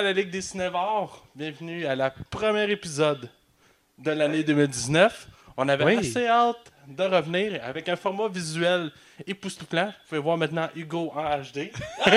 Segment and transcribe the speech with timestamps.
[0.00, 1.26] à la Ligue des Cinévores.
[1.36, 3.28] Bienvenue à la premier épisode
[3.98, 5.28] de l'année 2019.
[5.58, 5.96] On avait Oui.
[5.98, 8.90] assez hâte de revenir avec un format visuel
[9.26, 9.88] époustouflant.
[9.88, 11.70] Vous pouvez voir maintenant Hugo en HD.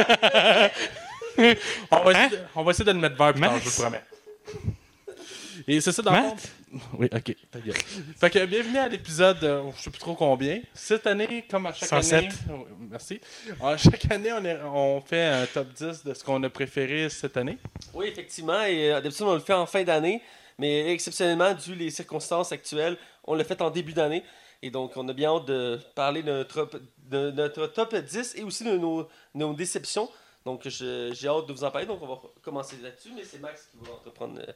[1.92, 3.82] on, va essayer de, on va essayer de le mettre vert plus tard, je vous
[3.82, 4.04] promets.
[5.68, 6.20] Et c'est ça dans le?
[6.98, 7.36] Oui, ok.
[7.52, 7.76] ta gueule.
[8.18, 10.62] Fait que bienvenue à l'épisode, euh, je sais plus trop combien.
[10.74, 12.14] Cette année, comme à chaque 107.
[12.24, 12.30] année.
[12.50, 13.22] Oui, merci.
[13.62, 17.10] À chaque année, on, est- on fait un top 10 de ce qu'on a préféré
[17.10, 17.58] cette année.
[17.94, 18.64] Oui, effectivement.
[18.64, 20.22] Et euh, d'habitude, on le fait en fin d'année.
[20.60, 24.24] Mais exceptionnellement, dû les circonstances actuelles, on l'a fait en début d'année.
[24.62, 28.36] Et donc, on a bien hâte de parler de notre, top- de notre top 10
[28.38, 30.10] et aussi de nos, nos déceptions.
[30.46, 31.88] Donc, j'ai hâte de vous en parler.
[31.88, 33.10] Donc, on va commencer là-dessus.
[33.16, 34.52] Mais c'est Max qui va entreprendre euh,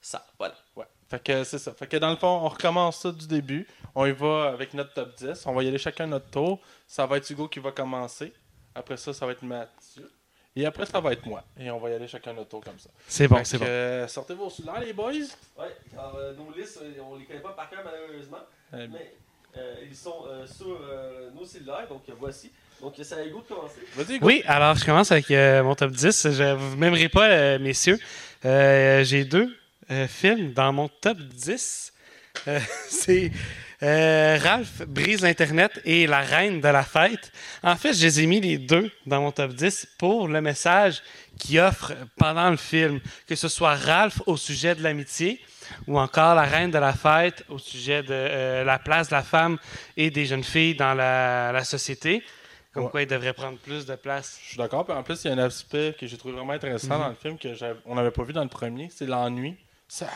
[0.00, 0.24] ça.
[0.38, 0.54] Voilà.
[0.76, 0.84] Ouais.
[1.08, 1.72] Fait que c'est ça.
[1.74, 3.66] Fait que dans le fond, on recommence ça du début.
[3.94, 5.44] On y va avec notre top 10.
[5.46, 6.60] On va y aller chacun notre tour.
[6.86, 8.32] Ça va être Hugo qui va commencer.
[8.74, 10.10] Après ça, ça va être Mathieu.
[10.56, 11.44] Et après, ça va être moi.
[11.58, 12.90] Et on va y aller chacun notre tour comme ça.
[13.06, 13.64] C'est bon, c'est bon.
[13.68, 15.12] euh, sortez vos souliers, les boys.
[15.12, 18.38] Ouais, alors, euh, nos listes, euh, on les connaît pas par cœur, malheureusement.
[18.74, 19.14] Euh, Mais
[19.56, 21.86] euh, ils sont euh, sur euh, nos cellulaires.
[21.88, 22.50] Donc, voici.
[22.80, 23.80] Donc, c'est à Hugo de commencer.
[23.94, 24.26] Vas-y, Hugo.
[24.26, 26.30] Oui, alors je commence avec euh, mon top 10.
[26.32, 27.98] Je vous m'aimerez pas, euh, messieurs.
[28.44, 29.54] Euh, J'ai deux
[29.90, 31.92] euh, films dans mon top 10.
[32.48, 33.30] Euh, C'est
[33.82, 37.32] euh, Ralph brise l'Internet et La Reine de la Fête.
[37.62, 41.02] En fait, je les ai mis les deux dans mon top 10 pour le message
[41.38, 45.40] qu'il offre pendant le film, que ce soit Ralph au sujet de l'amitié
[45.86, 49.22] ou encore La Reine de la Fête au sujet de euh, la place de la
[49.22, 49.56] femme
[49.96, 52.22] et des jeunes filles dans la, la société.
[52.74, 52.90] Comme Ouais.
[52.90, 54.38] quoi, ils devraient prendre plus de place.
[54.44, 54.88] Je suis d'accord.
[54.90, 57.00] En plus, il y a un aspect que j'ai trouvé vraiment intéressant Mhm.
[57.00, 57.48] dans le film que
[57.86, 58.88] on n'avait pas vu dans le premier.
[58.94, 59.56] C'est l'ennui.
[59.90, 60.08] Ça...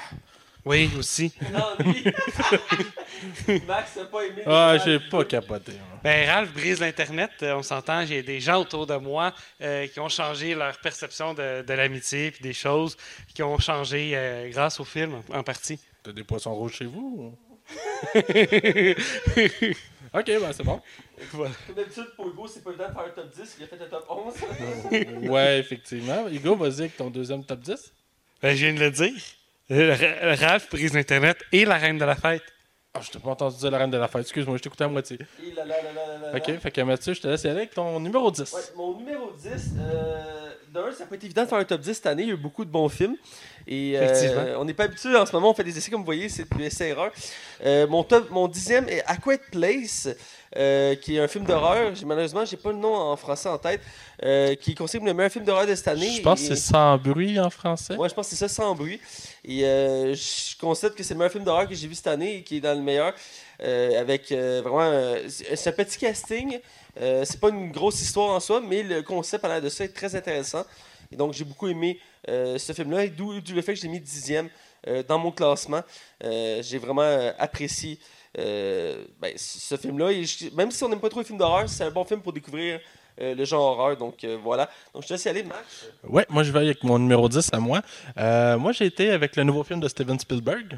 [0.65, 1.31] Oui, aussi.
[1.53, 2.05] L'ennui.
[3.67, 4.43] Max n'a pas aimé.
[4.47, 5.73] Ah, j'ai pas capoté.
[6.03, 7.33] Ben, Ralph brise l'Internet.
[7.43, 11.35] Euh, on s'entend, j'ai des gens autour de moi euh, qui ont changé leur perception
[11.35, 12.97] de, de l'amitié puis des choses
[13.35, 15.79] qui ont changé euh, grâce au film en, en partie.
[16.03, 17.35] T'as des poissons rouges chez vous?
[17.35, 17.39] ou-
[20.15, 20.81] ok, ben c'est bon.
[21.33, 21.55] Voilà.
[21.67, 23.57] Comme d'habitude, pour Hugo, c'est pas le temps de faire un top 10.
[23.59, 25.29] Il a fait un top 11.
[25.31, 26.29] ouais, effectivement.
[26.29, 27.93] Hugo, vas-y avec ton deuxième top 10.
[28.43, 29.13] Ben, je viens de le dire.
[29.71, 32.43] Ra- Ralph brise l'Internet et la reine de la fête.
[32.97, 34.21] Ah, je t'ai pas entendu dire la reine de la fête.
[34.23, 35.19] Excuse-moi, je t'écoutais à moitié.
[35.57, 35.75] Là, là,
[36.33, 36.37] là.
[36.39, 38.53] Ok, fait que Mathieu, je te laisse y aller avec ton numéro 10.
[38.53, 39.49] Ouais, mon numéro 10,
[39.81, 42.23] euh, d'un, ça pas été évident de faire un top 10 cette année.
[42.23, 43.17] Il y a eu beaucoup de bons films.
[43.67, 44.61] Et euh, Effectivement.
[44.61, 45.51] on n'est pas habitué en ce moment.
[45.51, 47.11] On fait des essais, comme vous voyez, c'est des essais erreurs.
[47.65, 50.09] Euh, mon, top, mon dixième est A Quiet Place,
[50.57, 51.95] euh, qui est un film d'horreur.
[51.95, 53.81] J'ai- Malheureusement, j'ai pas le nom en français en tête.
[54.25, 56.11] euh, qui est considéré comme le meilleur film d'horreur de cette année.
[56.17, 57.97] Je pense que c'est sans bruit en français.
[57.97, 59.01] Ouais, je pense que c'est ça, sans bruit.
[59.45, 62.37] Et euh, je constate que c'est le meilleur film d'horreur que j'ai vu cette année
[62.37, 63.13] et qui est dans le meilleur.
[63.61, 65.17] avec vraiment.
[65.29, 66.59] c'est un petit casting.
[66.97, 69.89] C'est pas une grosse histoire en soi, mais le concept à l'air de ça est
[69.89, 70.65] très intéressant.
[71.13, 73.89] Et donc, j'ai beaucoup aimé ce film-là, et d'où d'où le fait que je l'ai
[73.91, 74.49] mis dixième
[75.09, 75.83] dans mon classement.
[76.23, 77.99] J'ai vraiment apprécié
[78.39, 80.11] euh, ben, ce film-là.
[80.55, 82.81] Même si on n'aime pas trop les films d'horreur, c'est un bon film pour découvrir
[83.21, 83.97] euh, le genre horreur.
[83.97, 84.69] Donc, euh, voilà.
[84.93, 85.89] Donc, je te laisse y aller, Max.
[86.03, 87.81] Ouais, moi je vais avec mon numéro 10 à moi.
[88.19, 90.77] Euh, moi j'ai été avec le nouveau film de Steven Spielberg,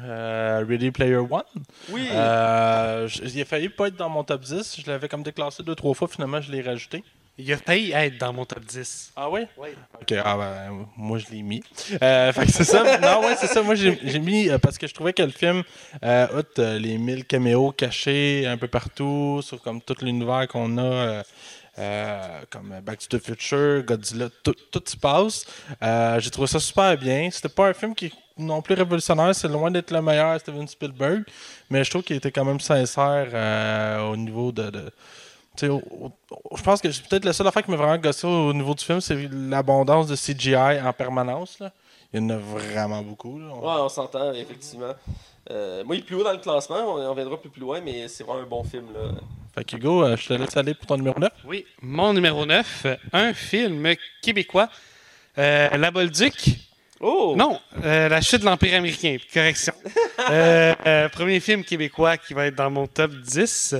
[0.67, 1.43] Ready Player One.
[1.89, 2.07] Oui.
[2.11, 3.07] Il a
[3.45, 4.81] failli pas être dans mon top 10.
[4.81, 6.07] Je l'avais comme déclassé deux, trois fois.
[6.07, 7.03] Finalement, je l'ai rajouté.
[7.39, 9.11] Il a failli être dans mon top 10.
[9.15, 9.41] Ah oui?
[9.57, 9.69] Oui.
[10.01, 11.61] Ok, ah ben, moi je l'ai mis.
[12.01, 12.83] Euh, fait que c'est ça.
[12.99, 13.61] Non, ouais, c'est ça.
[13.61, 15.61] Moi j'ai j'ai mis euh, parce que je trouvais que le film,
[16.03, 20.79] euh, outre euh, les 1000 caméos cachés un peu partout, sur comme tout l'univers qu'on
[20.79, 21.23] a, euh,
[21.77, 25.45] euh, comme Back to the Future, Godzilla, tout, tout se passe.
[25.83, 27.29] Euh, j'ai trouvé ça super bien.
[27.31, 30.67] C'était pas un film qui est non plus révolutionnaire, c'est loin d'être le meilleur Steven
[30.67, 31.23] Spielberg,
[31.69, 34.71] mais je trouve qu'il était quand même sincère euh, au niveau de.
[34.71, 34.91] de-
[35.65, 38.83] je pense que c'est peut-être la seule affaire qui m'a vraiment gossé au niveau du
[38.83, 41.59] film, c'est l'abondance de CGI en permanence.
[41.59, 41.71] Là.
[42.13, 43.39] Il y en a vraiment beaucoup.
[43.39, 43.47] là.
[43.47, 44.93] Ouais, on s'entend, effectivement.
[45.49, 47.79] Euh, moi, il est plus haut dans le classement, on, on viendra plus, plus loin,
[47.81, 48.85] mais c'est vraiment un bon film.
[48.93, 49.11] Là.
[49.55, 51.29] Fait que Hugo, euh, je te laisse aller pour ton numéro 9.
[51.45, 54.69] Oui, mon numéro 9, un film québécois.
[55.37, 56.57] Euh, la Bolduc.
[56.99, 57.35] Oh!
[57.37, 59.17] Non, euh, La chute de l'Empire américain.
[59.33, 59.73] Correction.
[60.31, 63.75] Euh, euh, premier film québécois qui va être dans mon top 10.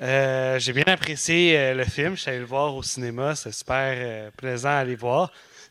[0.00, 2.16] Euh, J'ai bien apprécié euh, le film.
[2.16, 3.34] Je suis allé le voir au cinéma.
[3.34, 5.30] C'est super euh, plaisant à aller voir.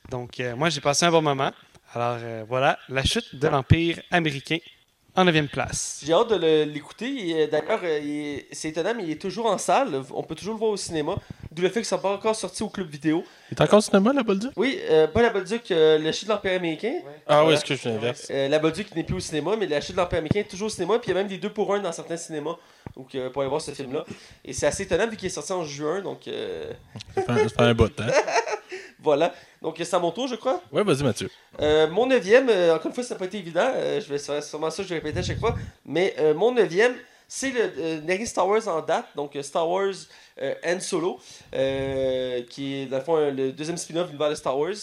[0.10, 1.52] Donc, moi, j'ai passé un bon moment.
[1.94, 2.18] Alors,
[2.48, 4.58] voilà, La chute de l'Empire américain
[5.16, 6.02] en 9e place.
[6.06, 7.48] J'ai hâte de l'écouter.
[7.48, 10.02] D'ailleurs, il est- c'est étonnant, mais il est toujours en salle.
[10.12, 11.16] On peut toujours le voir au cinéma.
[11.54, 13.24] D'où le fait que ça n'est pas encore sorti au club vidéo.
[13.52, 14.52] Il est encore au cinéma, la Bolduc?
[14.56, 16.94] Oui, euh, pas la Bolduc, euh, le chute de l'Empire américain.
[17.28, 17.52] Ah oui, Voilà.
[17.58, 18.28] est-ce que je l'inverse?
[18.32, 20.68] Euh, la Bolduc n'est plus au cinéma, mais la chute de l'Empire américain est toujours
[20.68, 20.98] au cinéma.
[21.00, 22.56] Puis il y a même des deux pour un dans certains cinémas.
[22.98, 24.04] Donc, euh, pour aller voir ce film-là.
[24.44, 26.02] Et c'est assez étonnant vu qu'il est sorti en juin.
[26.02, 26.72] Donc, euh,
[27.16, 28.08] Ça fait un- ça fait un bout, hein?
[29.00, 29.34] Voilà.
[29.62, 30.62] Donc, c'est à mon tour, je crois.
[30.72, 31.30] Ouais, vas-y, Mathieu.
[31.62, 33.68] Euh, mon neuvième, euh, encore une fois, ça n'a pas été évident.
[33.76, 35.56] euh, je vais c'est sûrement ça je vais répéter à chaque fois.
[35.86, 36.94] Mais euh, mon neuvième,
[37.28, 39.06] c'est le euh, dernier Star Wars en date.
[39.16, 39.94] Donc, euh, Star Wars
[40.42, 41.20] Han Solo,
[41.54, 44.74] euh, qui est dans le fond euh, le deuxième spin-off de l'univers de Star Wars.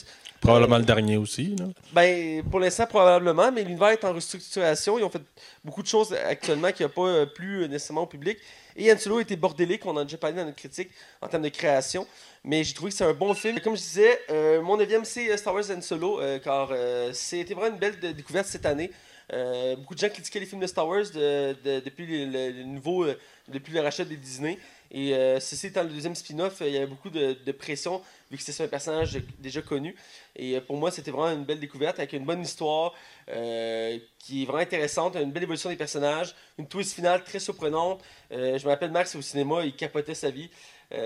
[0.41, 1.55] Probablement le dernier aussi.
[1.59, 1.67] Là.
[1.93, 4.99] Ben, pour l'instant, probablement, mais l'univers est en restructuration.
[4.99, 5.23] Ils ont fait
[5.63, 8.39] beaucoup de choses actuellement qui n'ont pas euh, plu euh, nécessairement au public.
[8.77, 11.29] Et Han Solo a été bordélique, on en a déjà parlé dans notre critique en
[11.29, 12.07] termes de création.
[12.43, 13.61] Mais j'ai trouvé que c'est un bon film.
[13.61, 17.11] Comme je disais, euh, mon neuvième, c'est euh, Star Wars Han Solo, euh, car euh,
[17.13, 18.91] c'était vraiment une belle découverte cette année.
[19.33, 23.05] Euh, beaucoup de gens critiquaient les films de Star Wars de- de- depuis le, nouveau,
[23.05, 23.15] euh,
[23.49, 24.59] depuis le rachat des Disney.
[24.91, 28.37] Et euh, ceci étant le deuxième spin-off, il y avait beaucoup de, de pression, vu
[28.37, 29.95] que c'était un personnage déjà connu.
[30.35, 32.93] Et pour moi, c'était vraiment une belle découverte avec une bonne histoire
[33.27, 38.03] qui est vraiment intéressante, une belle évolution des personnages, une twist finale très surprenante.
[38.33, 40.51] Je me rappelle Max au cinéma, il capotait sa vie
[40.91, 40.97] quand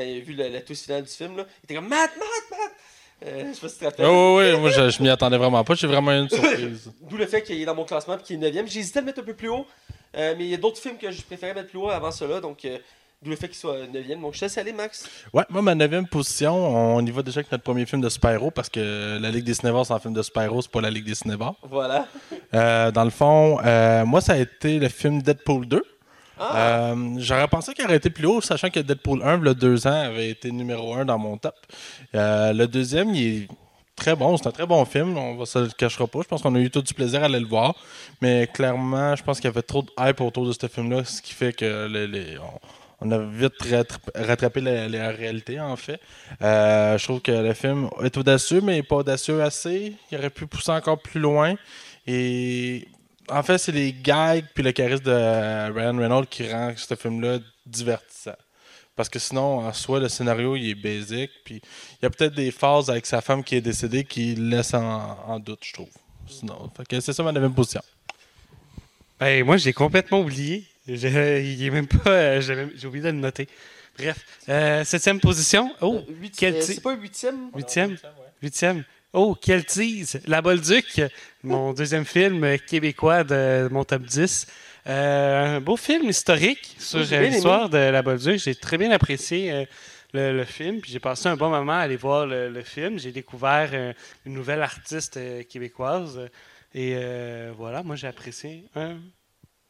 [0.00, 1.34] il a vu la, la twist finale du film.
[1.38, 2.72] Il était comme Matt, Matt, Matt!
[3.26, 4.06] Euh, je sais pas si tu te rappelles.
[4.06, 5.74] Oh, ouais, ouais, moi, je, je m'y attendais vraiment pas.
[5.74, 6.90] J'ai vraiment eu une surprise.
[7.02, 9.06] D'où le fait qu'il est dans mon classement et qu'il est 9 J'hésitais à le
[9.06, 9.66] mettre un peu plus haut,
[10.16, 12.40] euh, mais il y a d'autres films que je préférais mettre plus haut avant cela,
[12.40, 12.78] donc euh,
[13.20, 15.08] d'où le fait qu'il soit 9 Donc je te laisse aller, Max.
[15.32, 18.52] Ouais, moi, ma neuvième position, on y va déjà avec notre premier film de super-héros
[18.52, 21.06] parce que la Ligue des Cinévores, c'est un film de super-héros, c'est pas la Ligue
[21.06, 21.56] des Cinévores.
[21.62, 22.06] Voilà.
[22.54, 25.82] Euh, dans le fond, euh, moi, ça a été le film Deadpool 2.
[26.40, 29.92] Euh, J'aurais pensé qu'il aurait été plus haut, sachant que Deadpool 1, le 2 ans,
[30.02, 31.54] avait été numéro 1 dans mon top.
[32.14, 33.48] Euh, le deuxième, il est
[33.96, 34.36] très bon.
[34.36, 35.16] C'est un très bon film.
[35.18, 36.20] On va se le cachera pas.
[36.22, 37.74] Je pense qu'on a eu tout du plaisir à aller le voir.
[38.20, 41.20] Mais clairement, je pense qu'il y avait trop de hype autour de ce film-là, ce
[41.22, 41.88] qui fait que
[43.00, 46.00] on, a vite rattra- rattrapé la, la réalité, en fait.
[46.42, 49.94] Euh, je trouve que le film est audacieux, mais pas audacieux assez.
[50.10, 51.54] Il aurait pu pousser encore plus loin.
[52.06, 52.88] Et
[53.30, 57.38] en fait, c'est les gags puis le charisme de Ryan Reynolds qui rend ce film-là
[57.66, 58.36] divertissant.
[58.96, 61.30] Parce que sinon, en soi, le scénario, il est basique.
[61.44, 64.74] Puis il y a peut-être des phases avec sa femme qui est décédée qui laissent
[64.74, 65.88] en, en doute, je trouve.
[66.26, 67.80] Sinon, c'est ça ma neuvième position.
[69.20, 70.64] Ben, moi, j'ai complètement oublié.
[70.86, 72.10] Je- il est même pas.
[72.10, 73.48] euh, j'ai même- oublié de le noter.
[73.98, 74.24] Bref.
[74.48, 75.74] Euh, septième position.
[75.80, 77.50] Oh, euh, huit- quel euh, ti- c'est pas huitième?
[77.54, 77.96] Huitième.
[78.42, 78.84] Huitième.
[79.14, 80.20] Oh, quel tease!
[80.26, 81.00] La Bolduc,
[81.42, 84.46] mon deuxième film québécois de mon top 10.
[84.86, 88.38] Euh, un beau film historique sur l'histoire de la Bolduc.
[88.38, 89.64] J'ai très bien apprécié euh,
[90.12, 90.82] le, le film.
[90.86, 92.98] J'ai passé un bon moment à aller voir le, le film.
[92.98, 93.94] J'ai découvert euh,
[94.26, 95.18] une nouvelle artiste
[95.48, 96.28] québécoise.
[96.74, 96.94] Et
[97.56, 98.98] voilà, moi j'ai apprécié un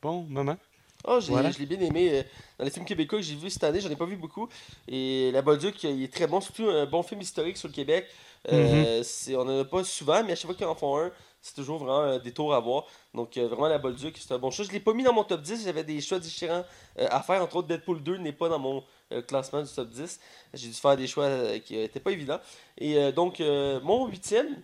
[0.03, 0.59] bon moment.
[1.07, 1.51] Oh, j'ai- Voilà.
[1.51, 2.11] je l'ai bien aimé.
[2.13, 2.23] euh,
[2.59, 4.49] Dans les films québécois que j'ai vus cette année, j'en ai pas vu beaucoup.
[4.89, 6.41] Et La Bolduc, il est très bon.
[6.41, 8.07] Surtout un bon film historique sur le Québec.
[8.51, 8.55] Mhm.
[8.59, 11.11] Euh, c'est- on en a pas souvent, mais à chaque fois qu'ils en font un,
[11.41, 12.85] c'est toujours vraiment un détour à voir.
[13.15, 14.65] Donc, euh, vraiment, La Bolduc, c'est un bon choix.
[14.65, 15.65] Je l'ai pas mis dans mon top 10.
[15.65, 16.65] J'avais des choix différents
[16.99, 17.43] à faire.
[17.43, 18.83] Entre autres, Deadpool 2 n'est pas dans mon
[19.13, 20.21] euh, classement du top 10.
[20.55, 22.41] J'ai dû faire des choix euh, qui n'étaient pas évidents.
[22.79, 23.41] Et euh, donc,
[23.83, 24.57] mon huitième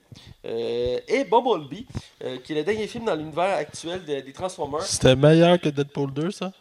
[0.45, 1.87] est Bumblebee,
[2.45, 4.83] qui est le dernier film dans l'univers actuel de- des Transformers.
[4.83, 6.53] C'était meilleur que Deadpool 2, ça?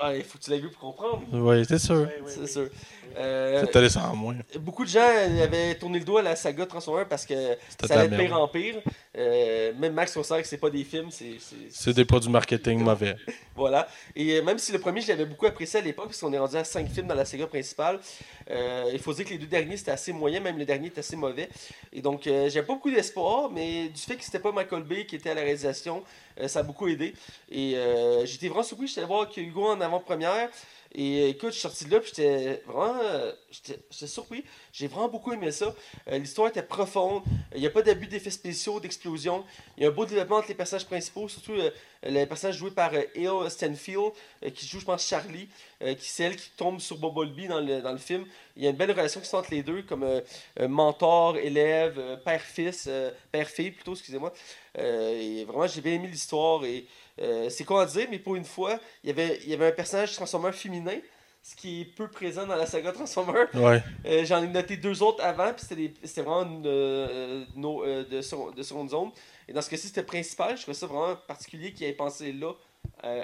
[0.00, 1.22] Ah, il faut que tu l'aies vu pour comprendre.
[1.32, 2.08] Oui, c'est sûr.
[2.26, 2.68] C'est sûr.
[3.14, 3.62] Euh,
[4.00, 4.36] en moins.
[4.58, 5.06] beaucoup de gens
[5.42, 7.34] avaient tourné le doigt à la saga Transformers parce que
[7.86, 8.76] ça allait de pire en pire.
[9.18, 11.34] Euh, même Max considère que c'est pas des films, c'est.
[11.38, 13.14] c'est- C'est des produits marketing mauvais.
[13.54, 13.86] Voilà.
[14.16, 16.38] Et euh, même si le premier, je l'avais beaucoup apprécié à l'époque, parce qu'on est
[16.38, 18.00] rendu à 5 films dans la saga principale,
[18.50, 20.96] euh, il faut dire que les deux derniers, c'était assez moyen, même le dernier est
[20.98, 21.50] assez mauvais.
[21.92, 25.04] Et donc, euh, j'avais pas beaucoup d'espoir, mais du fait que c'était pas Michael Bay
[25.04, 27.14] qui était à la réalisation, euh, ça a beaucoup aidé.
[27.50, 30.48] Et euh, j'étais vraiment surpris, j'étais allé voir que Hugo en avant-première.
[30.94, 34.44] Et euh, écoute, je suis sorti de là, puis j'étais vraiment euh, j'étais surpris.
[34.72, 35.74] J'ai vraiment beaucoup aimé ça.
[36.08, 37.22] Euh, L'histoire était profonde.
[37.54, 39.44] Il n'y a pas d'abus d'effets spéciaux, d'explosions.
[39.76, 41.70] Il y a un beau développement entre les personnages principaux, surtout euh,
[42.02, 44.12] le personnage joué par euh, Hale Stanfield,
[44.54, 45.48] qui joue, je pense, Charlie,
[45.80, 48.24] qui c'est elle qui tombe sur Bumblebee dans le, dans le film.
[48.56, 50.06] Il y a une belle relation qui se entre les deux, comme
[50.60, 52.88] mentor, élève, père-fils,
[53.30, 54.32] père-fille plutôt, excusez-moi.
[54.78, 56.64] Et vraiment, j'ai bien aimé l'histoire.
[56.64, 56.86] Et
[57.20, 59.68] euh, c'est quoi à dire, mais pour une fois, il y avait, il y avait
[59.68, 60.98] un personnage Transformer féminin,
[61.42, 63.44] ce qui est peu présent dans la saga Transformer.
[63.54, 63.82] Ouais.
[64.06, 65.64] Euh, J'en ai noté deux autres avant, puis
[66.04, 69.10] c'était vraiment une, euh, euh, de, second- de seconde zone.
[69.48, 70.56] Et dans ce cas-ci, c'était principal.
[70.56, 72.52] Je trouvais ça vraiment particulier qu'il ait pensé là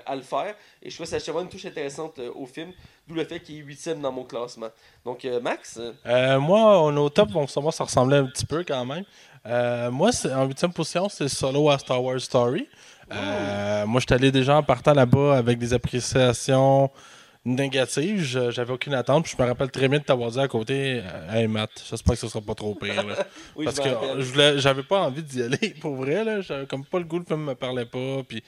[0.07, 0.55] à le faire.
[0.83, 2.73] Et je trouvais ça vraiment une touche intéressante au film,
[3.07, 4.69] d'où le fait qu'il est huitième dans mon classement.
[5.05, 8.85] Donc, Max, euh, Euh, moi, nos top vont savoir ça ressemblait un petit peu quand
[8.85, 9.05] même.
[9.93, 12.69] Moi, c'est- en huitième position, c'est Solo à Star Wars Story.
[13.13, 16.91] Euh, moi, je déjà en partant là-bas avec des appréciations
[17.45, 18.23] négative.
[18.51, 19.25] J'avais aucune attente.
[19.25, 22.15] Puis je me rappelle très bien de t'avoir dit à côté euh, Hey Matt, j'espère
[22.15, 23.07] que ce sera pas trop pire.
[23.07, 23.15] là.
[23.57, 26.25] Oui, Parce que j'avais pas envie d'y aller pour vrai.
[26.25, 26.41] là.
[26.41, 28.23] J'avais comme pas le goût, le film me parlait pas.
[28.29, 28.43] Puis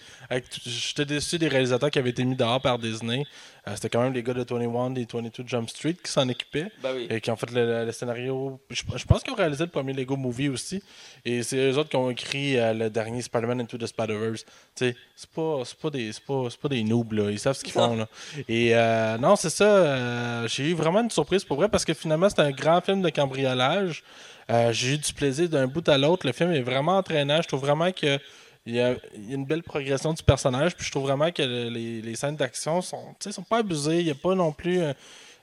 [0.64, 3.24] j'étais déçu des réalisateurs qui avaient été mis dehors par Disney.
[3.68, 6.70] Euh, C'était quand même les gars de 21 des 22 Jump Street qui s'en occupaient.
[6.82, 7.06] Ben oui.
[7.10, 8.58] Et qui ont fait le, scénario.
[8.70, 10.82] Je, je pense qu'ils ont réalisé le premier Lego Movie aussi.
[11.24, 14.44] Et c'est eux autres qui ont écrit euh, le dernier Spider-Man Into the Spider-Verse.
[14.74, 14.96] C'est
[15.34, 17.30] pas, pas, des, pas, pas des noobs, là.
[17.30, 18.08] Ils savent ce qu'ils font, là.
[18.48, 18.79] Et euh,
[19.18, 19.64] non, c'est ça.
[19.64, 23.02] euh, j'ai eu vraiment une surprise pour vrai parce que finalement, c'est un grand film
[23.02, 24.02] de cambriolage.
[24.50, 26.26] Euh, j'ai eu du plaisir d'un bout à l'autre.
[26.26, 27.40] Le film est vraiment entraînant.
[27.42, 28.18] Je trouve vraiment que.
[28.66, 28.94] Il y, a,
[29.30, 33.42] une belle progression du personnage, je trouve vraiment que le- les, scènes d'action sont, sont
[33.42, 34.00] pas abusées.
[34.00, 34.92] Il n'y a pas non plus euh,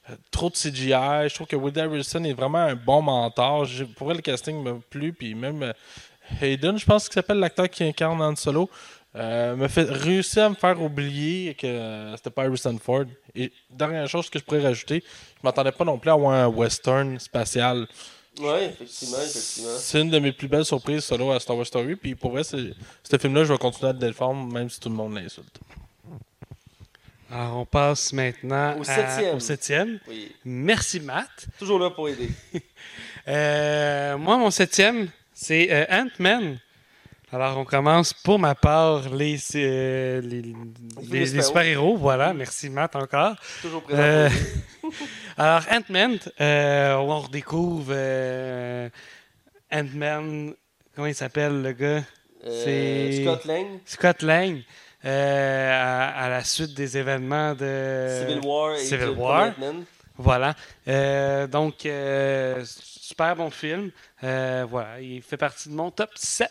[0.10, 1.28] euh, trop de CGI.
[1.28, 3.66] Je trouve que Woody Harrelson est vraiment un bon mentor.
[3.96, 5.74] Pour vrai, le casting m'a plu, puis même euh,
[6.42, 8.70] Hayden, je pense qu'il s'appelle l'acteur qui incarne Han Solo,
[9.18, 13.06] euh, me fait réussir à me faire oublier que euh, c'était pas Harrison Ford.
[13.36, 15.04] Et dernière chose que je pourrais rajouter,
[15.38, 17.88] je m'attendais pas non plus à avoir un western spatial.
[18.40, 19.70] Oui, effectivement, effectivement.
[19.80, 21.96] C'est une de mes plus belles surprises solo à Star Wars Story.
[21.96, 24.90] Puis pour vrai, c'est- ce film-là, je vais continuer à le défendre, même si tout
[24.90, 25.60] le monde l'insulte.
[27.32, 29.36] Alors, on passe maintenant Au à- septième.
[29.36, 30.00] au septième.
[30.08, 30.32] Oui.
[30.46, 31.48] Merci, Matt.
[31.60, 32.30] Toujours là pour aider.
[33.30, 36.60] Euh, moi, mon septième, c'est euh, Ant-Man.
[37.32, 41.98] Alors, on commence pour ma part les, euh, les, les- les super-héros.
[41.98, 43.36] Voilà, merci Matt encore.
[43.62, 44.00] Toujours présent.
[44.02, 44.30] Euh,
[45.38, 47.92] alors, Ant-Man, euh, on redécouvre
[49.72, 50.54] Ant-Man,
[50.96, 52.04] comment il s'appelle le gars?
[52.46, 54.62] C'est- Scott Lang, Scott Lang,
[55.04, 59.52] à, à la suite des événements de Civil War et Civil War.
[60.20, 60.56] Voilà.
[60.88, 63.92] Euh, donc, euh, super bon film.
[64.24, 66.50] Euh, voilà, il fait partie de mon top 7.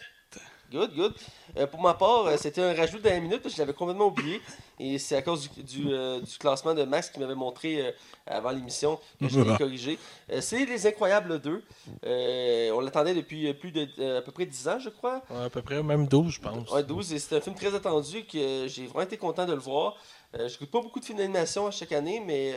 [0.72, 1.14] Good, good.
[1.56, 4.06] Euh, pour ma part, euh, c'était un rajout d'un minute parce que je l'avais complètement
[4.06, 4.40] oublié.
[4.80, 7.94] Et c'est à cause du, du, euh, du classement de Max qui m'avait montré
[8.26, 9.98] avant l'émission que je l'ai corrigé.
[10.40, 11.62] C'est Les Incroyables 2.
[12.04, 15.22] Euh, on l'attendait depuis plus de à peu près 10 ans, je crois.
[15.30, 16.70] Ouais, à peu près, même 12, je pense.
[16.70, 17.12] Ouais, 12.
[17.12, 19.96] Et c'est un film très attendu que j'ai vraiment été content de le voir.
[20.34, 22.54] Euh, j'écoute pas beaucoup de films d'animation à chaque année, mais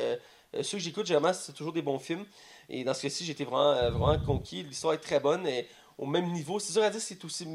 [0.64, 2.26] ceux que j'écoute, généralement, c'est toujours des bons films.
[2.70, 4.64] Et dans ce cas-ci, été vraiment, vraiment conquis.
[4.64, 5.46] L'histoire est très bonne.
[5.48, 5.68] Et
[6.00, 7.46] au même niveau, c'est dur à dire si c'est aussi,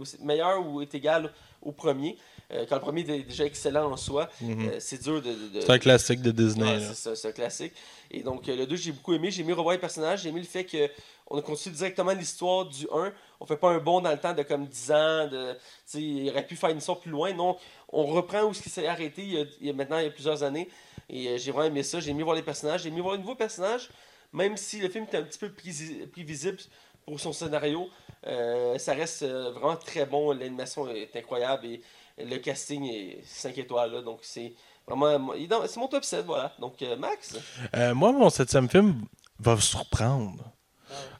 [0.00, 1.32] aussi meilleur ou est égal
[1.62, 2.16] au premier.
[2.52, 4.68] Euh, quand le premier est déjà excellent en soi, Mhm.
[4.68, 5.32] euh, c'est dur de.
[5.32, 6.64] de- de- C'est un classique de Disney.
[6.76, 7.72] Ouais, c'est ça, un classique.
[8.10, 9.30] Et donc, euh, le 2, j'ai beaucoup aimé.
[9.30, 10.22] J'ai aimé revoir les personnages.
[10.22, 13.12] J'ai aimé le fait qu'on a continué directement l'histoire du 1.
[13.40, 15.26] On fait pas un bond dans le temps de comme 10 ans.
[15.28, 15.56] De,
[15.94, 17.32] il aurait pu faire une histoire plus loin.
[17.32, 17.56] Non,
[17.90, 20.04] on reprend où ce qui s'est arrêté il y, a, il y a maintenant il
[20.04, 20.68] y a plusieurs années.
[21.08, 21.98] Et euh, j'ai vraiment aimé ça.
[22.00, 22.82] J'ai aimé voir les personnages.
[22.82, 23.88] J'ai aimé voir les nouveaux personnages.
[24.34, 26.58] Même si le film était un petit peu prévisible
[27.06, 27.88] pour son scénario,
[28.26, 30.32] euh, ça reste euh, vraiment très bon.
[30.32, 31.80] L'animation est incroyable et
[32.18, 33.92] le casting est 5 étoiles.
[33.92, 34.02] là.
[34.02, 34.52] donc, c'est
[34.86, 35.32] vraiment.
[35.66, 36.52] C'est mon top 7, voilà.
[36.58, 37.36] Donc, euh, Max?
[37.76, 39.02] Euh, moi, mon septième film
[39.38, 40.44] va vous surprendre.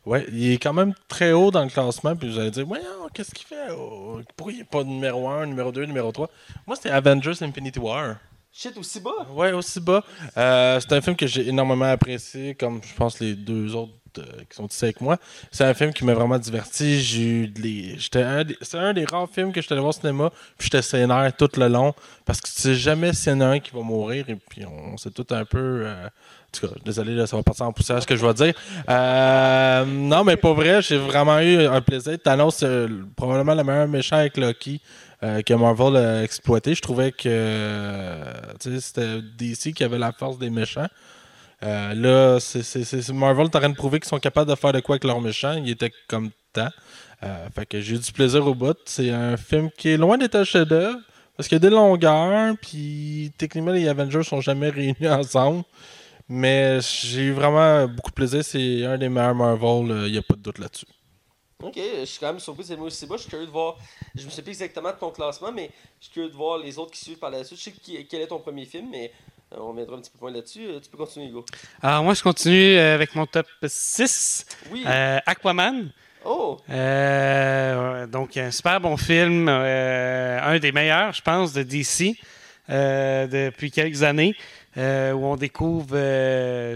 [0.06, 3.08] Ouais, il est quand même très haut dans le classement, puis vous allez dire, voyons,
[3.12, 3.72] qu'est-ce qu'il fait?
[3.76, 6.28] Oh, Pourquoi il n'est pas numéro 1, numéro 2, numéro 3
[6.66, 8.16] Moi, c'était Avengers Infinity War.
[8.52, 9.26] Shit, aussi bas?
[9.32, 10.04] Ouais, aussi bas.
[10.36, 14.56] Euh, c'est un film que j'ai énormément apprécié, comme je pense les deux autres qui
[14.56, 15.18] sont ici avec moi.
[15.50, 17.00] C'est un film qui m'a vraiment diverti.
[18.00, 21.50] C'est un des rares films que j'étais allé voir au cinéma, puis j'étais sénère tout
[21.56, 21.94] le long,
[22.24, 24.64] parce que tu sais jamais s'il y en a un qui va mourir, et puis
[24.66, 25.82] on sait tout un peu.
[25.86, 28.54] euh, En tout cas, désolé, ça va partir en poussière ce que je vais dire.
[28.88, 32.16] Euh, non, mais pour vrai, j'ai vraiment eu un plaisir.
[32.22, 34.80] Thanos, c'est probablement le meilleur méchant avec Loki
[35.24, 36.74] euh, que Marvel a exploité.
[36.74, 40.86] Je trouvais que euh, c'était DC qui avait la force des méchants.
[41.64, 44.80] Euh, là, c'est, Marvel est en train de prouver qu'ils sont capables de faire de
[44.80, 45.54] quoi avec leurs méchants.
[45.54, 46.68] Ils étaient comme temps.
[47.22, 48.76] Euh, fait que j'ai eu du plaisir au bout.
[48.84, 50.98] C'est un film qui est loin d'être un chef-d'œuvre
[51.36, 55.64] parce qu'il y a des longueurs, puis techniquement les Avengers sont jamais réunis ensemble.
[56.28, 58.44] Mais j'ai eu vraiment beaucoup de plaisir.
[58.44, 60.06] C'est un des meilleurs Marvel.
[60.06, 60.86] Il n'y a pas de doute là-dessus.
[61.62, 63.16] Ok, je suis quand même surpris, c'est moi aussi bas.
[63.16, 63.78] Je suis curieux de voir.
[64.14, 66.78] Je me sais plus exactement de ton classement, mais je suis curieux de voir les
[66.78, 67.58] autres qui suivent par la suite.
[67.58, 70.66] Je sais quel est ton premier film, mais euh, on reviendra un petit peu là-dessus.
[70.66, 71.44] Euh, Tu peux continuer, Hugo.
[71.82, 74.46] Alors, moi, je continue euh, avec mon top 6.
[74.70, 74.84] Oui.
[74.86, 75.90] Euh, Aquaman.
[76.24, 79.46] Oh, Euh, donc, un super bon film.
[79.48, 82.16] euh, un des meilleurs, je pense, de DC
[82.70, 84.34] euh, depuis quelques années.
[84.76, 84.80] où
[85.26, 85.96] on découvre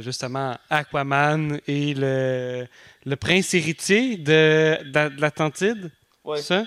[0.00, 2.66] justement Aquaman et le,
[3.06, 5.90] le prince héritier de, de, de l'Atlantide.
[6.24, 6.40] ouais.
[6.42, 6.64] Ça,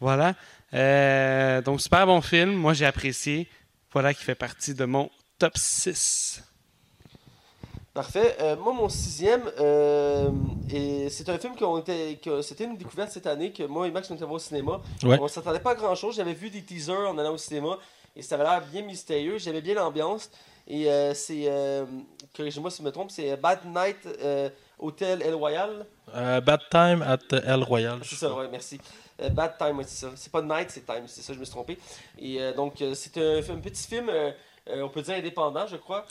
[0.00, 0.34] voilà.
[1.62, 2.52] Donc, super bon film.
[2.52, 3.48] Moi, j'ai apprécié.
[3.92, 6.42] Voilà qui fait partie de mon top 6.
[7.94, 8.36] Parfait.
[8.40, 10.28] Euh, moi, mon sixième, euh,
[10.68, 13.92] et c'est un film qu'on était, que c'était une découverte cette année que moi et
[13.92, 14.80] Max était voir au cinéma.
[15.04, 15.16] Ouais.
[15.20, 16.16] On s'attendait pas à grand chose.
[16.16, 17.78] J'avais vu des teasers en allant au cinéma
[18.16, 19.38] et ça avait l'air bien mystérieux.
[19.38, 20.28] J'aimais bien l'ambiance.
[20.66, 21.48] Et euh, c'est,
[22.36, 24.08] corrigez-moi si je me trompe, c'est Bad Night
[24.80, 25.86] Hotel El Royal.
[26.12, 28.00] Bad Time at El Royal.
[28.02, 28.80] C'est ça, ouais, merci.
[29.30, 30.12] Bad Time, ouais, c'est ça.
[30.16, 31.78] C'est pas Night, c'est Time, c'est ça, je me suis trompé.
[32.18, 34.10] Et donc, c'est un, un petit film,
[34.68, 36.06] euh, euh, on peut dire indépendant, je crois.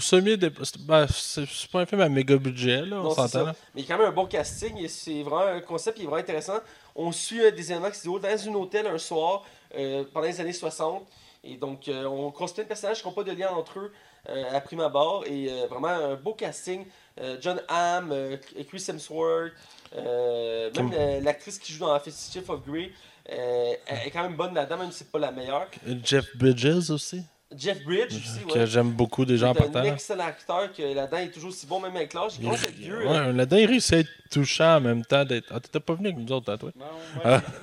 [0.00, 3.44] Semi ben, c'est- pas un film à méga budget, là, on s'entend.
[3.74, 6.02] Mais il y a quand même un bon casting et c'est vraiment un concept qui
[6.04, 6.60] est vraiment intéressant.
[6.96, 9.44] On suit un des événements qui se déroulent dans un hôtel un soir
[9.76, 11.06] euh, pendant les années 60.
[11.46, 13.92] Et donc, euh, on construit des personnages qui n'ont pas de lien entre eux
[14.30, 15.24] euh, à prime abord.
[15.26, 16.86] Et euh, vraiment un beau casting.
[17.20, 18.36] Euh, John Hamm, euh,
[18.66, 19.52] Chris Hemsworth,
[19.94, 22.90] euh, même l'actrice qui joue dans Fifty Shades of Grey.
[23.30, 25.66] euh, elle est quand même bonne là-dedans, même si c'est pas la meilleure.
[26.02, 27.22] Jeff Bridges aussi,
[27.56, 28.66] Jeff Bridges aussi, que ouais.
[28.66, 29.92] j'aime beaucoup déjà en C'est un partant.
[29.92, 32.32] excellent acteur que là-dedans il est toujours aussi bon, même avec l'âge.
[32.38, 33.06] Il commence à être vieux.
[33.08, 33.26] hein.
[33.28, 35.24] Ouais, là-dedans, il réussit à être touchant en même temps.
[35.24, 36.70] d'être- Ah, t'étais pas venu avec nous autres, hein, toi?
[36.76, 36.86] Non,
[37.24, 37.40] Ah.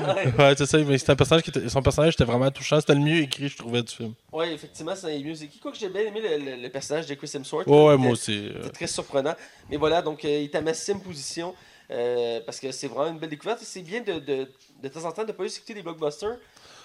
[0.00, 0.32] Ouais.
[0.38, 2.80] Ouais, c'est ça, mais c'était un personnage qui était- son personnage était vraiment touchant.
[2.80, 4.14] C'était le mieux écrit, je trouvais, du film.
[4.32, 5.58] Ouais, effectivement, c'est mieux écrit.
[5.58, 7.66] Quoi que j'ai bien aimé le, le- le personnage de Chris Hemsworth.
[7.66, 8.48] Ouais, ouais, moi aussi.
[8.48, 8.52] euh.
[8.62, 9.34] C'était très surprenant.
[9.70, 11.54] Mais voilà, donc euh, il est à ma sixième position.
[11.90, 13.62] euh, parce que c'est vraiment une belle découverte.
[13.62, 14.46] Et C'est bien de, de,
[14.82, 16.36] de temps en temps de ne pas juste écouter des blockbusters,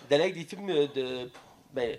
[0.09, 1.29] d'aller avec des films de,
[1.73, 1.97] ben,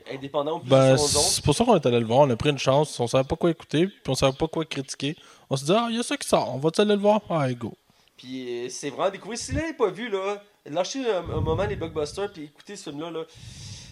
[0.61, 2.21] plus Ben, c'est pour ça qu'on est allé le voir.
[2.21, 2.99] On a pris une chance.
[3.01, 5.17] On savait pas quoi écouter, puis on savait pas quoi critiquer.
[5.51, 6.55] On s'est dit, ah, il y a ça qui sort.
[6.55, 7.21] On va-tu aller le voir?
[7.29, 7.75] Ah, go.
[8.17, 9.39] Puis euh, c'est vraiment découvrir.
[9.39, 12.91] Si vous l'avez pas vu, là, lâchez un, un moment les blockbusters puis écoutez ce
[12.91, 13.11] film-là.
[13.11, 13.25] Là,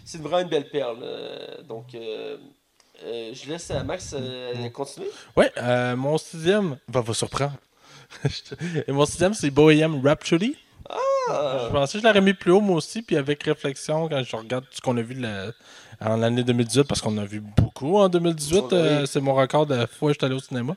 [0.04, 0.98] c'est vraiment une belle perle.
[1.02, 2.36] euh, donc, euh,
[3.04, 4.14] euh, je laisse à Max
[4.72, 5.08] continuer.
[5.36, 7.56] Ouais, euh, mon sixième va vous surprendre.
[8.86, 10.56] Et mon sixième, c'est Bohemian Rhapsody.
[11.28, 13.02] Je pensais que je l'aurais mis plus haut, moi aussi.
[13.02, 15.52] Puis avec réflexion, quand je regarde ce qu'on a vu la-
[16.04, 18.68] en l'année 2018, parce qu'on a vu beaucoup en 2018, Oui.
[18.72, 20.74] euh, c'est mon record de fois que j'étais allé au cinéma.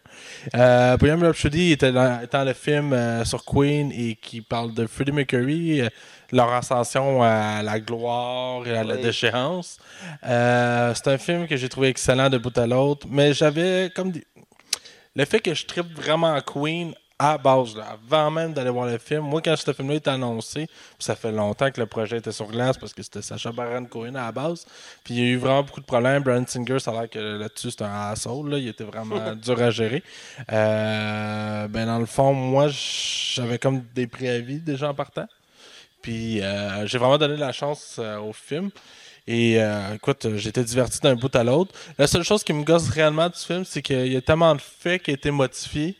[0.56, 4.86] Euh, Bohemian Rhapsody était dans, étant le film euh, sur Queen et qui parle de
[4.86, 5.90] Freddie Mercury, euh,
[6.32, 9.80] leur ascension à la gloire et à la déchéance.
[10.28, 14.12] Euh, c'est un film que j'ai trouvé excellent de bout à l'autre, mais j'avais comme
[14.12, 14.24] des...
[15.16, 18.88] le fait que je tripe vraiment à Queen à base, là, avant même d'aller voir
[18.88, 19.22] le film.
[19.22, 20.67] Moi, quand ce film-là était annoncé,
[21.00, 24.15] ça fait longtemps que le projet était sur glace parce que c'était Sacha Baron Cohen
[24.15, 24.65] à la base.
[25.03, 26.24] Puis il y a eu vraiment beaucoup de problèmes.
[26.24, 28.50] Brian Singer, ça a l'air que là-dessus, c'est un asshole.
[28.50, 28.57] Là.
[28.57, 30.03] Il était vraiment dur à gérer.
[30.51, 35.27] Euh, ben, dans le fond, moi, j'avais comme des préavis déjà en partant.
[36.05, 38.70] Puis euh, j'ai vraiment donné la chance euh, au film.
[39.25, 41.74] Et euh, écoute, été diverti d'un bout à l'autre.
[41.98, 44.61] La seule chose qui me gosse réellement du film, c'est qu'il y a tellement de
[44.61, 45.96] faits qui ont été modifiés.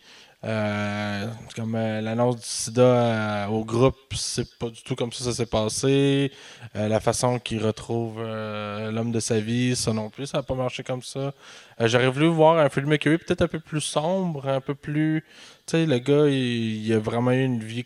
[0.46, 5.24] Euh, comme euh, l'annonce du sida euh, au groupe, c'est pas du tout comme ça
[5.24, 6.32] ça s'est passé.
[6.76, 10.84] La façon qu'il retrouve l'homme de sa vie, ça non plus, ça n'a pas marché
[10.84, 11.34] comme ça.
[11.80, 15.24] J'aurais voulu voir un film Mercury peut-être un peu plus sombre, un peu plus.
[15.66, 17.86] Tu sais, le gars, il, a vraiment eu une vie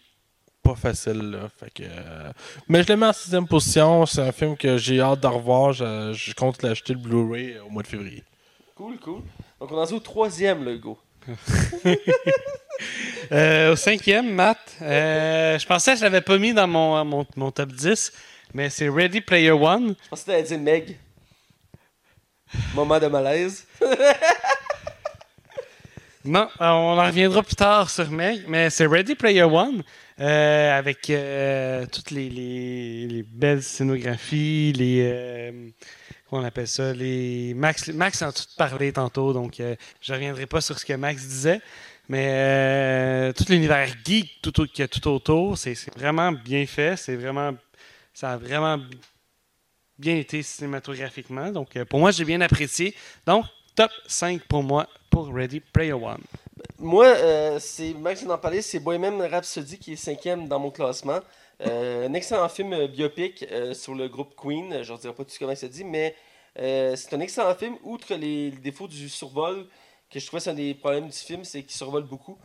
[0.63, 1.31] pas facile.
[1.31, 1.49] Là.
[1.59, 1.83] Fait que,
[2.67, 4.05] Mais je l'ai mis en sixième position.
[4.05, 5.71] C'est un film que j'ai hâte de revoir.
[5.71, 8.23] Je, compte l'acheter le Blu-ray au mois de février.
[8.75, 9.21] cool, cool.
[9.59, 10.79] Donc, on en est au troisième, le.
[13.31, 17.25] Euh, au cinquième, Matt, euh, je pensais que je l'avais pas mis dans mon, mon,
[17.35, 18.11] mon top 10,
[18.53, 19.95] mais c'est Ready Player One.
[20.05, 20.97] Je pensais que dire Meg.
[22.73, 23.67] Moment de malaise.
[26.25, 29.83] Non, euh, on en reviendra plus tard sur Meg, mais c'est Ready Player One
[30.19, 31.11] euh, avec
[31.91, 35.73] toutes les, les, les belles scénographies, les
[36.29, 40.45] euh, comment on appelle ça, les Max, Max tout parlé tantôt, donc euh, je reviendrai
[40.45, 41.61] pas sur ce que Max disait,
[42.07, 46.97] mais euh, tout l'univers geek tout, qu'il y a tout autour, c'est vraiment bien fait,
[46.97, 47.53] c'est vraiment
[48.13, 48.79] ça a vraiment
[49.97, 54.87] bien été cinématographiquement, donc euh, pour moi j'ai bien apprécié, donc top 5 pour moi
[55.09, 56.21] pour Ready Player One.
[56.77, 57.15] Moi,
[57.59, 61.19] c'est Max vient d'en parler, c'est Bohemian Rhapsody qui est cinquième dans mon classement.
[61.61, 64.81] Euh, un excellent film euh, biopic euh, sur le groupe Queen.
[64.83, 66.15] Je ne dirai pas tout comment ça dit, mais
[66.55, 67.75] c'est un excellent film.
[67.83, 69.67] Outre les, les défauts du survol,
[70.11, 72.37] que je trouvais c'est un des problèmes du film, c'est qu'il survole beaucoup.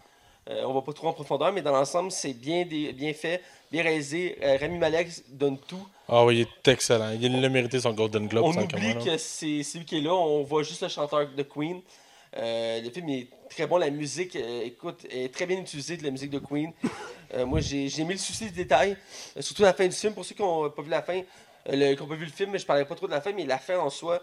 [0.51, 3.83] Euh, on va pas trop en profondeur, mais dans l'ensemble, c'est bien, bien fait, bien
[3.83, 4.37] réalisé.
[4.61, 5.87] Rami Malek donne tout.
[6.09, 7.13] Ah oui, il est excellent.
[7.19, 8.45] Il a mérité son Golden Globe.
[8.45, 11.43] On oublie que c'est c'est lui qui est là, on voit juste le chanteur de
[11.43, 11.81] Queen.
[12.37, 16.03] Euh, le film est très bon, la musique, euh, écoute, est très bien utilisée de
[16.03, 16.73] la musique de Queen.
[17.33, 18.97] Euh, moi, j'ai j'ai mis le souci du détail,
[19.37, 20.15] euh, surtout à la fin du film.
[20.15, 21.23] Pour ceux qui n'ont pas vu la fin,
[21.67, 23.59] le- qui pas vu le film, je parlerai pas trop de la fin, mais la
[23.59, 24.21] fin en soi,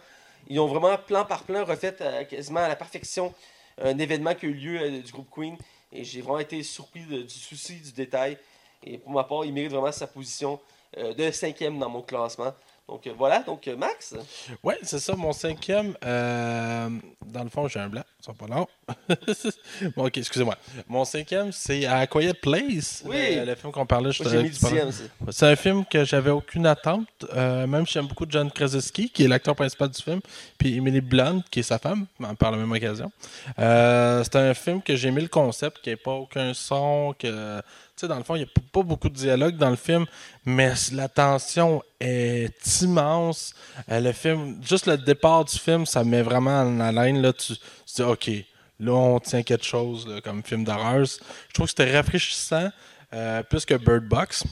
[0.48, 1.96] ils ont vraiment plan par plan refait
[2.30, 3.34] quasiment à la perfection
[3.82, 5.56] un événement qui a eu lieu du groupe Queen.
[5.94, 8.38] Et j'ai vraiment été surpris du souci du détail.
[8.84, 10.60] Et pour ma part, il mérite vraiment sa position
[10.98, 12.54] de cinquième dans mon classement.
[12.92, 14.14] Donc euh, voilà, donc euh, Max.
[14.62, 15.96] Ouais, c'est ça, mon cinquième.
[16.04, 16.90] euh,
[17.26, 18.04] dans le fond, j'ai un blanc.
[18.20, 18.68] Ils sont pas longs.
[19.96, 20.58] bon, ok, excusez-moi.
[20.90, 23.02] Mon cinquième, c'est A Quiet Place.
[23.06, 23.38] Oui.
[23.38, 24.92] Le, le film qu'on parlait mis dixième.
[25.32, 27.08] c'est- un film que j'avais aucune attente.
[27.34, 30.20] euh, même si j'aime beaucoup John Krasinski, qui est l'acteur principal du film,
[30.58, 33.10] puis Emily Blunt, qui est sa femme, par la même occasion.
[33.58, 37.62] Euh, c'est un film que j'ai aimé le concept, qui n'a pas aucun son, que...
[38.02, 40.08] Sais, dans le fond, il n'y a pas beaucoup de dialogue dans le film,
[40.44, 43.54] mais la tension est immense.
[43.92, 47.22] Euh, le film, juste le départ du film, ça met vraiment en haleine.
[47.22, 48.32] Là, tu, tu dis, OK,
[48.80, 51.06] là, on tient quelque chose là, comme film d'horreur.
[51.06, 52.72] Je trouve que c'était rafraîchissant,
[53.14, 54.46] euh, plus que Bird Box.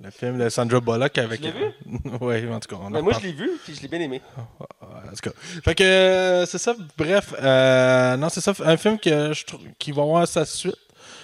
[0.00, 1.42] Le film de Sandra Bullock avec.
[1.42, 1.66] Tu l'as vu?
[2.22, 2.82] oui, en tout cas.
[2.82, 4.22] On Ben, moi, je l'ai vu, puis je l'ai bien aimé.
[4.80, 5.36] En tout cas.
[5.62, 6.74] Fait que euh, c'est ça.
[6.96, 8.54] Bref, euh, non, c'est ça.
[8.64, 10.78] Un film que je trouve qui va avoir sa suite.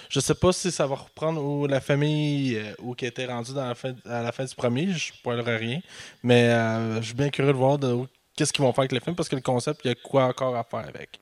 [0.09, 3.53] Je sais pas si ça va reprendre où la famille euh, ou qui était rendue
[3.53, 4.91] dans la fin, à la fin du premier.
[4.91, 5.79] Je spoilerai rien.
[6.23, 7.95] Mais euh, je suis bien curieux de voir de
[8.35, 10.25] qu'est-ce qu'ils vont faire avec le film parce que le concept, il y a quoi
[10.25, 11.19] encore à faire avec.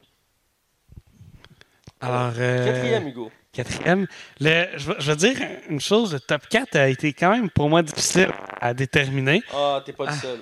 [2.00, 3.32] Alors, euh, Quatrième, Hugo.
[3.52, 4.08] Quatrième.
[4.40, 5.38] Le, je, vais, je vais dire
[5.70, 8.30] une chose, le top 4 a été quand même pour moi difficile
[8.62, 9.42] à déterminer.
[9.54, 10.16] Ah, t'es pas le Ah.
[10.16, 10.40] seul.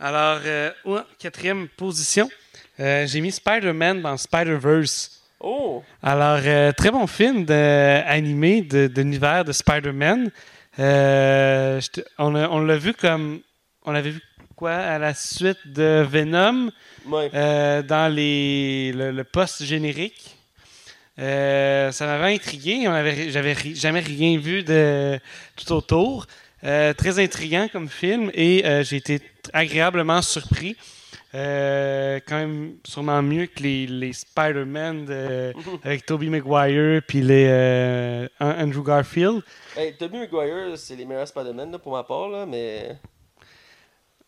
[0.00, 2.28] Alors, euh, ouais, quatrième position,
[2.80, 5.19] euh, j'ai mis Spider-Man dans Spider-Verse.
[5.42, 5.82] Oh!
[6.02, 10.30] Alors, euh, très bon film de, animé de, de l'univers de Spider-Man.
[10.78, 11.80] Euh,
[12.18, 13.40] on l'a vu comme.
[13.84, 14.20] On l'avait vu
[14.54, 16.70] quoi à la suite de Venom?
[17.06, 17.30] Ouais.
[17.32, 20.36] euh, dans les, le, le post-générique.
[21.16, 22.84] Ça m'avait intrigué.
[23.30, 25.18] J'avais jamais rien vu de
[25.56, 26.26] tout autour.
[26.62, 29.20] Très intriguant comme film et j'ai été
[29.52, 30.76] agréablement surpris.
[31.32, 35.52] Euh, quand même sûrement mieux que les, les Spider-Man de-
[35.84, 39.42] avec Tobey Maguire puis les euh, An- Andrew Garfield.
[39.76, 42.96] Hey, Tobey Maguire, c'est les meilleurs Spider-Man là, pour ma part, là, mais.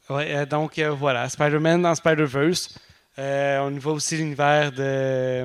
[0.08, 2.78] Ouais, euh, donc voilà, Spider-Man dans Spider-Verse.
[3.18, 5.44] On y voit aussi l'univers de.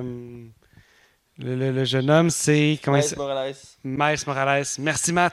[1.38, 2.78] le, le- le jeune homme, c'est.
[2.86, 3.54] Miles Morales.
[3.82, 4.64] Miles Morales.
[4.78, 5.32] Merci, Matt.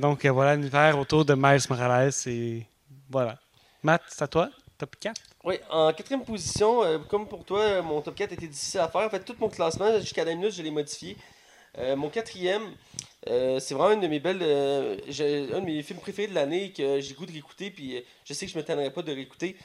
[0.00, 2.12] Donc voilà, l'univers autour de Miles Morales.
[2.26, 2.66] Et
[3.10, 3.36] voilà.
[3.82, 7.82] Matt, c'est à toi Top 4 Oui, en quatrième position, euh, comme pour toi, euh,
[7.82, 9.02] mon top 4 était difficile à faire.
[9.02, 11.16] En fait, tout mon classement, jusqu'à la minute, je l'ai modifié.
[11.78, 12.62] Euh, mon quatrième,
[13.28, 14.40] euh, c'est vraiment une de mes belles.
[14.42, 14.96] euh,
[15.54, 18.32] un de mes films préférés de l'année que j'ai le goût de réécouter, puis je
[18.34, 19.56] sais que je ne me tannerai pas de réécouter.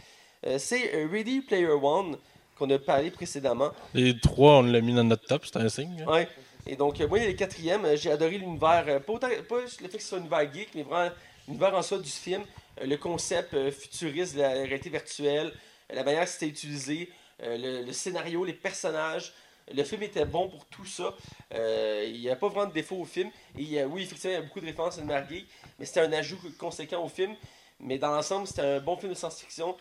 [0.46, 2.18] Euh, c'est Ready Player One,
[2.58, 3.72] qu'on a parlé précédemment.
[3.94, 6.06] Les trois, on l'a mis dans notre top, c'est un signe.
[6.08, 6.28] Ouais.
[6.68, 7.86] Et donc, euh, moi, il est le quatrième.
[7.96, 8.86] J'ai adoré l'univers.
[8.88, 11.12] euh, pas, autant, pas le fait que ce soit un univers geek, mais vraiment
[11.48, 12.44] l'univers en soi du film.
[12.80, 15.54] Euh, le concept euh, futuriste de la réalité virtuelle.
[15.92, 17.10] euh, la manière que c'était utilisé.
[17.40, 19.34] le, scénario, les personnages.
[19.74, 21.16] Le film était bon pour tout ça.
[21.54, 23.30] Il n'y a pas vraiment de défaut au film.
[23.58, 25.48] Et oui, effectivement, il y a beaucoup de références à geek,
[25.80, 27.36] mais c'était un ajout conséquent au film.
[27.80, 29.76] Mais dans l'ensemble, c'était un bon film de science-fiction,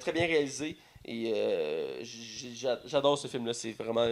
[0.00, 0.76] très bien réalisé.
[1.04, 1.32] Et
[2.84, 3.54] j'adore ce film-là.
[3.54, 4.06] C'est vraiment,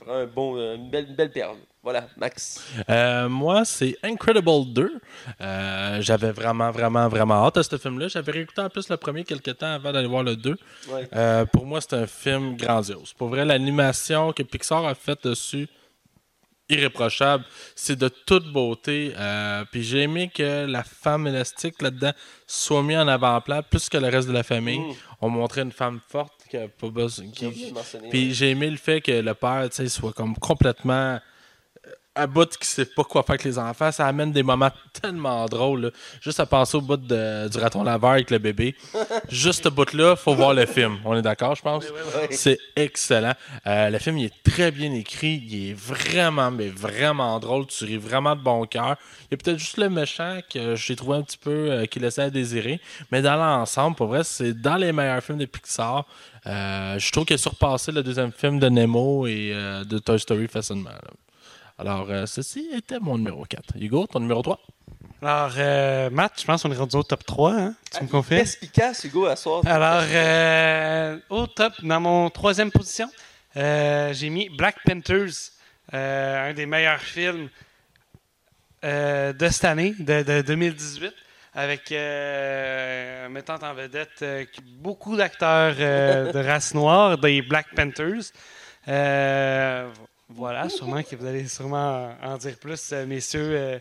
[0.00, 1.58] vraiment un bon, une, belle, une belle perle.
[1.84, 2.64] Voilà, Max.
[2.88, 5.00] Euh, moi, c'est Incredible 2.
[5.42, 8.08] Euh, J'avais vraiment, vraiment, vraiment hâte à ce film-là.
[8.08, 10.56] J'avais réécouté en plus le premier quelques temps avant d'aller voir le 2.
[10.88, 11.08] Ouais.
[11.14, 13.12] Euh, pour moi, c'est un film grandiose.
[13.12, 15.68] Pour vrai, l'animation que Pixar a faite dessus,
[16.70, 17.44] irréprochable.
[17.76, 19.12] C'est de toute beauté.
[19.18, 22.12] Euh, Puis j'ai aimé que la femme élastique là-dedans
[22.46, 24.78] soit mise en avant-plan plus que le reste de la famille.
[24.80, 24.94] Mm.
[25.20, 27.26] On montrait une femme forte qui a pas besoin.
[27.30, 27.74] Qui...
[28.08, 31.20] Puis j'ai aimé le fait que le père, tu sais, soit comme complètement
[32.14, 33.90] à bout qui sait pas quoi faire avec les enfants.
[33.90, 34.70] Ça amène des moments
[35.02, 35.82] tellement drôles.
[35.82, 35.90] là.
[36.20, 38.76] Juste à penser au bout de- du raton laveur avec le bébé.
[39.28, 40.98] Juste ce bout-là, faut voir le film.
[41.04, 41.84] On est d'accord, je pense?
[42.30, 43.34] C'est excellent.
[43.66, 45.42] Euh, le film il est très bien écrit.
[45.48, 47.66] Il est vraiment, mais vraiment drôle.
[47.66, 48.96] Tu ris vraiment de bon cœur.
[49.22, 51.98] Il y a peut-être juste le méchant que j'ai trouvé un petit peu euh, qui
[51.98, 52.80] laissait à désirer.
[53.10, 56.04] Mais dans l'ensemble, pour vrai, c'est dans les meilleurs films de Pixar.
[56.46, 60.20] Euh, je trouve qu'il a surpassé le deuxième film de Nemo et euh, de Toy
[60.20, 60.90] Story facilement.
[60.90, 61.10] là.
[61.78, 63.74] Alors, euh, ceci était mon numéro 4.
[63.80, 64.60] Hugo, ton numéro 3?
[65.22, 67.52] Alors, euh, Matt, je pense qu'on est rendu au top 3.
[67.52, 67.74] Hein?
[67.96, 68.40] Tu me confirmes?
[68.40, 69.62] Perspicace, Hugo, à soir?
[69.66, 73.10] Alors, euh, au top, dans mon troisième position,
[73.56, 75.32] euh, j'ai mis Black Panthers,
[75.94, 77.48] euh, un des meilleurs films
[78.84, 81.12] euh, de cette année, de, de 2018,
[81.54, 84.44] avec euh, mettant en vedette euh,
[84.80, 88.30] beaucoup d'acteurs euh, de race noire, des Black Panthers.
[90.28, 93.50] Voilà, sûrement que vous allez sûrement en dire plus, euh, messieurs.
[93.56, 93.78] euh.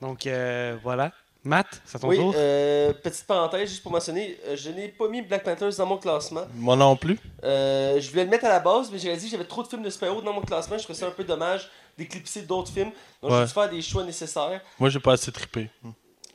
[0.00, 1.12] donc, euh, voilà.
[1.42, 2.34] Matt, c'est à ton Oui, tour.
[2.36, 6.42] euh, petite parenthèse, juste pour mentionner, je n'ai pas mis Black Panthers dans mon classement.
[6.54, 7.18] Moi non plus.
[7.44, 9.68] Euh, je voulais le mettre à la base, mais j'ai réalisé que j'avais trop de
[9.68, 10.76] films de super-héros dans mon classement.
[10.76, 12.90] Je trouvais ça un peu dommage d'éclipser d'autres films.
[13.22, 13.38] Donc, Ouais.
[13.40, 14.60] j'ai dû faire des choix nécessaires.
[14.78, 15.70] Moi, j'ai pas assez trippé.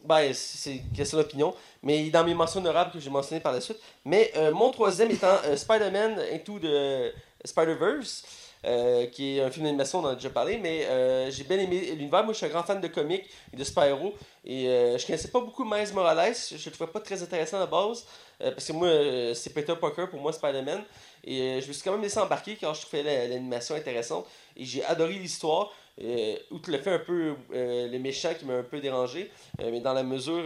[0.04, 1.54] Ben, c'est question d'opinion.
[1.84, 3.78] Mais il est dans mes mentions honorables que j'ai mentionné par la suite.
[4.06, 7.14] Mais euh, mon troisième étant euh, Spider-Man Into the
[7.48, 8.24] Spider-Verse.
[8.66, 11.58] Euh, qui est un film d'animation, on en a déjà parlé, mais euh, j'ai bien
[11.60, 12.24] aimé l'univers.
[12.24, 14.14] Moi, je suis un grand fan de comics et de super-héros.
[14.44, 16.34] Et euh, je connaissais pas beaucoup Miles Morales.
[16.52, 18.06] Je le trouvais pas très intéressant à la base.
[18.42, 18.90] euh, parce que moi,
[19.36, 20.84] c'est Peter Parker pour moi, Spider-Man.
[21.24, 24.26] Et je me suis quand même laissé embarquer car je trouvais la- l'animation intéressante.
[24.58, 25.72] Et j'ai adoré l'histoire.
[26.02, 29.32] Euh, outre le fait un peu euh, le méchant qui m'a un peu dérangé,
[29.62, 30.44] euh, mais dans la mesure,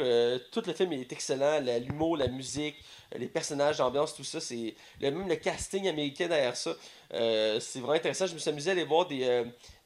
[0.52, 2.76] tout le film est excellent, l'humour, la musique,
[3.16, 6.76] les personnages, l'ambiance, tout ça, c'est même le casting américain derrière ça,
[7.12, 8.28] c'est vraiment intéressant.
[8.28, 9.24] Je me suis amusé à aller voir des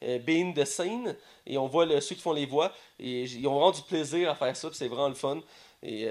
[0.02, 3.52] euh, behind the scene et on voit ceux qui font les voix et ils ont
[3.54, 5.40] vraiment du plaisir à faire ça, c'est vraiment le fun.
[5.82, 6.06] Et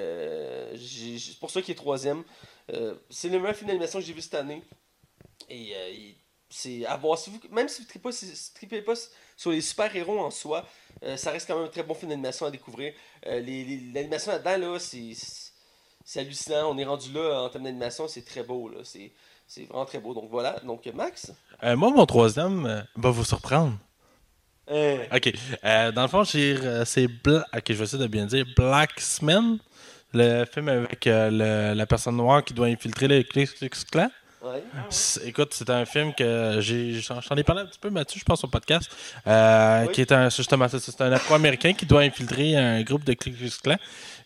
[1.39, 2.24] pour ça qu'il est troisième.
[3.10, 4.62] C'est le meilleur film d'animation que j'ai vu cette année.
[6.56, 7.18] C'est à voir.
[7.18, 8.94] Si vous- même si vous ne tripez pas
[9.36, 10.66] sur les super-héros en soi,
[11.04, 12.94] euh, ça reste quand même un très bon film d'animation à découvrir.
[13.26, 15.13] Euh, les- les- L'animation là-dedans, là, c'est
[16.06, 16.70] c'est hallucinant.
[16.72, 18.70] On est rendu là en termes d'animation, c'est très beau.
[18.70, 18.80] là.
[18.84, 20.13] C'est vraiment très beau.
[20.13, 20.60] Donc voilà.
[20.63, 21.32] Donc Max?
[21.63, 23.74] Euh, moi, mon troisième va vous surprendre.
[24.68, 25.34] Ok.
[25.63, 28.46] Dans le fond, c'est Bla- Ok, je vais essayer de bien dire.
[28.56, 29.58] Blacksman,
[30.13, 33.48] le film avec le- la personne noire qui doit infiltrer le Ku.
[34.43, 34.63] Ouais.
[35.25, 38.43] Écoute, c'est un film que j'ai, j'en ai parlé un petit peu, Mathieu, je pense,
[38.43, 38.89] au podcast,
[39.27, 39.91] euh, Oui.
[39.93, 43.34] qui est un, justement, c'est, un Afro-Américain qui doit infiltrer un groupe de Ku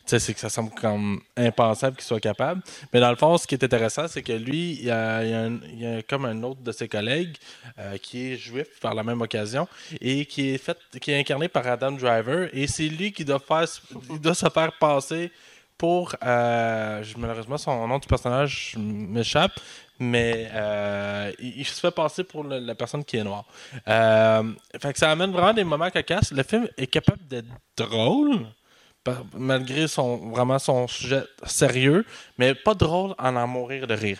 [0.09, 2.61] sais, c'est que ça semble comme impensable qu'il soit capable.
[2.93, 5.29] Mais dans le fond, ce qui est intéressant, c'est que lui, il y a, il
[5.29, 7.35] y a un- il y a comme un autre de ses collègues
[7.77, 9.67] euh, qui est juif par la même occasion
[9.99, 12.47] et qui est fait, qui est incarné par Adam Driver.
[12.53, 13.65] Et c'est lui qui doit faire,
[14.09, 15.31] il doit se faire passer
[15.77, 19.51] pour, euh, malheureusement, son nom du personnage m'échappe,
[19.99, 23.45] mais euh, il, se fait passer pour la personne qui est noire.
[23.87, 24.43] Euh,
[24.95, 26.31] ça amène vraiment des moments cocasses.
[26.31, 28.47] Le film est capable d'être drôle,
[29.35, 32.05] malgré son, vraiment son sujet sérieux,
[32.37, 34.19] mais pas drôle en en mourir de rire.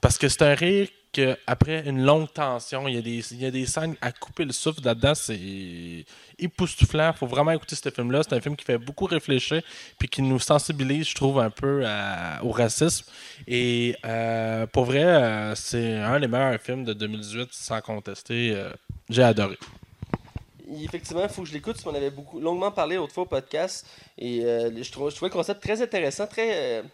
[0.00, 3.02] Parce que c'est un rire que après une longue tension, il y, a
[3.50, 6.04] des, il scènes à couper le souffle là-dedans, c'est
[6.38, 7.12] époustouflant.
[7.12, 8.22] faut vraiment écouter ce film-là.
[8.22, 9.62] C'est un film qui fait beaucoup réfléchir,
[9.98, 11.84] puis qui nous sensibilise, je trouve, un peu
[12.42, 13.06] au racisme.
[13.48, 18.52] Et euh, pour vrai, euh, c'est un des meilleurs films de 2018, sans contester.
[18.54, 18.70] Euh,
[19.10, 19.58] J'ai adoré.
[20.80, 23.86] Effectivement, il faut que je l'écoute, qu'on avait beaucoup, longuement parlé autrefois au podcast.
[24.18, 26.84] Et je, trouve, je trouvais le concept très intéressant, très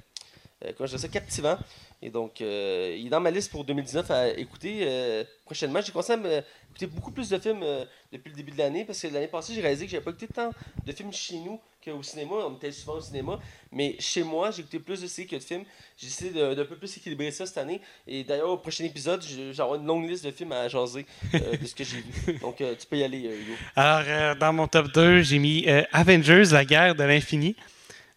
[0.63, 1.59] je captivant.
[2.07, 5.81] Et donc, euh, il est dans ma liste pour 2019 à écouter euh, prochainement.
[5.81, 8.85] J'ai commencé à me- écouter beaucoup plus de films euh, depuis le début de l'année,
[8.85, 10.51] parce que l'année passée, j'ai réalisé que j'avais pas écouté tant
[10.85, 12.33] de films chez nous qu'au cinéma.
[12.47, 13.41] On était souvent au cinéma.
[13.73, 15.65] Mais chez moi, j'ai écouté plus de séries que de films.
[15.97, 17.81] J'ai essayé de- d'un peu plus équilibrer ça cette année.
[18.07, 19.25] Et d'ailleurs, au prochain épisode,
[19.59, 22.39] avoir une longue liste de films à jaser de ce que j'ai vu.
[22.41, 23.55] Donc, tu peux y aller, Hugo.
[23.77, 27.57] Alors, dans mon top 2, j'ai mis Avengers, la guerre de l'infini.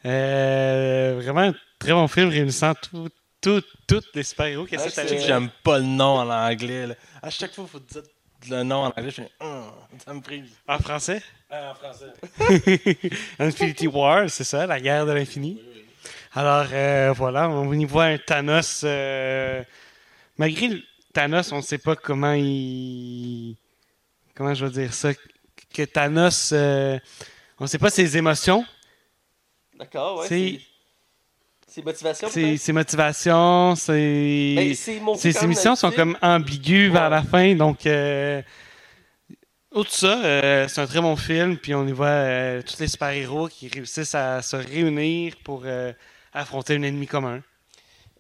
[0.03, 3.07] Vraiment un très bon film réunissant tout,
[3.47, 4.65] tout, tous les super-héros.
[4.65, 6.87] Qu'est-ce Ouais, que j'aime pas le nom en anglais.
[6.87, 6.95] là.
[7.21, 8.01] À chaque fois, il faut dire
[8.49, 9.03] le nom en anglais.
[9.09, 9.71] Je fais, Hum,
[10.05, 10.49] ça me prise.
[10.67, 11.21] En français?
[11.49, 12.11] Ah, en français.
[13.39, 15.61] Infinity War, c'est ça, la guerre de l'infini.
[16.33, 18.81] Alors, euh, voilà, on y voit un Thanos.
[18.83, 19.63] euh,
[20.37, 20.81] malgré le
[21.13, 23.55] Thanos, on ne sait pas comment il.
[24.35, 25.11] Comment je vais dire ça
[25.73, 26.51] Que Thanos.
[26.53, 26.99] euh,
[27.59, 28.65] on ne sait pas ses émotions,
[29.79, 30.59] D'accord, ouais.
[31.77, 32.27] C'est- C'est c'est motivation.
[32.29, 34.53] ses, ses motivations, ses.
[34.55, 38.41] Ben, sont comme ambiguës vers la fin, donc euh,
[39.73, 42.87] outre ça, euh, c'est un très bon film, puis on y voit euh, tous les
[42.87, 45.63] super-héros qui réussissent à se réunir pour
[46.33, 47.41] affronter un ennemi commun.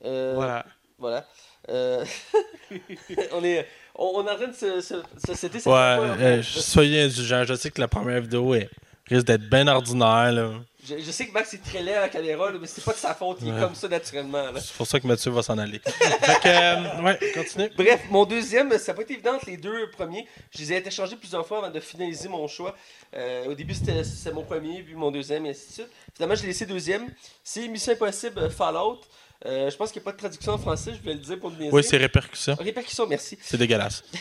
[0.03, 0.65] Voilà.
[0.99, 1.25] Voilà.
[1.69, 6.15] On, est, on, est en train de se, se, se citer cette Ouais, fois.
[6.19, 7.43] euh, soyez indulgents.
[7.45, 8.69] Je sais que la première vidéo est,
[9.09, 10.31] risque d'être bien ordinaire.
[10.31, 10.51] là.
[10.87, 12.93] je, je sais que Max est très laid à la caméra, là, mais c'est pas
[12.93, 13.59] de sa faute, il est Ouais.
[13.59, 14.45] comme ça naturellement.
[14.59, 15.79] C'est pour ça que Mathieu va s'en aller.
[15.85, 17.69] fait que, euh, ouais, continue.
[17.77, 20.27] Bref, mon deuxième, ça n'a pas été évident les deux premiers.
[20.51, 22.75] Je les ai interchangés plusieurs fois avant de finaliser mon choix.
[23.15, 25.89] Euh, au début, c'était mon premier, puis mon deuxième, et ainsi de suite.
[26.15, 27.07] Finalement, j'ai laissé deuxième.
[27.43, 28.99] C'est Mission Impossible euh, Fallout.
[29.45, 31.39] Euh, je pense qu'il n'y a pas de traduction en français, je voulais le dire
[31.39, 32.55] pour le Oui, c'est répercussion.
[32.59, 33.37] Répercussion, merci.
[33.39, 34.03] C'est dégueulasse.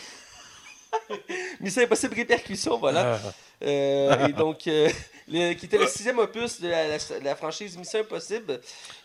[1.59, 3.19] Mission Impossible Répercussion, voilà.
[3.23, 3.31] Ah.
[3.65, 4.89] Euh, et donc, euh,
[5.27, 8.59] le- qui était le sixième opus de la, la- de la franchise Mission Impossible.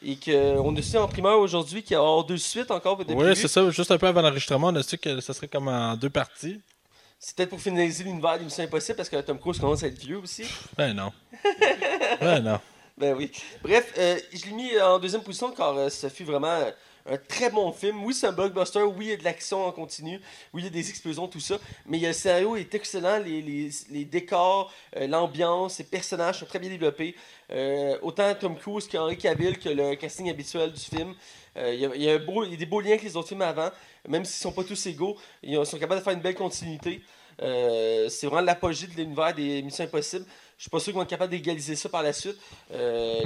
[0.05, 2.96] Et qu'on a su en primeur aujourd'hui qu'il y aura deux suites encore.
[3.05, 3.68] de Oui, c'est ça.
[3.70, 6.61] Juste un peu avant l'enregistrement, on a su que ça serait comme en deux parties.
[7.18, 9.98] C'est peut-être pour finaliser l'univers de Mission Impossible parce que Tom Cruise commence à être
[9.98, 10.44] vieux aussi.
[10.76, 11.12] Ben non.
[12.20, 12.61] ben non.
[12.98, 13.33] Ben oui.
[13.62, 16.59] Bref, euh, je l'ai mis en deuxième position car ça fut vraiment
[17.07, 18.05] un très bon film.
[18.05, 18.83] Oui, c'est un blockbuster.
[18.83, 20.21] Oui, il y a de l'action en continu.
[20.53, 21.59] Oui, il y a des explosions, tout ça.
[21.87, 23.19] Mais le scénario est excellent.
[23.19, 27.15] Les, décors, euh, l'ambiance, les personnages sont très bien développés.
[27.51, 31.15] Euh, autant Tom Cruise qu'Henry Cavill que le casting habituel du film.
[31.57, 33.71] Euh, il y, a, y a des beaux liens avec les autres films avant.
[34.09, 37.03] Même s'ils sont pas tous égaux, ils ont- sont capables de faire une belle continuité.
[37.38, 40.27] C'est vraiment l'apogée de l'univers des Missions Impossibles.
[40.57, 42.37] Je suis pas sûr qu'ils vont être capables d'égaliser ça par la suite.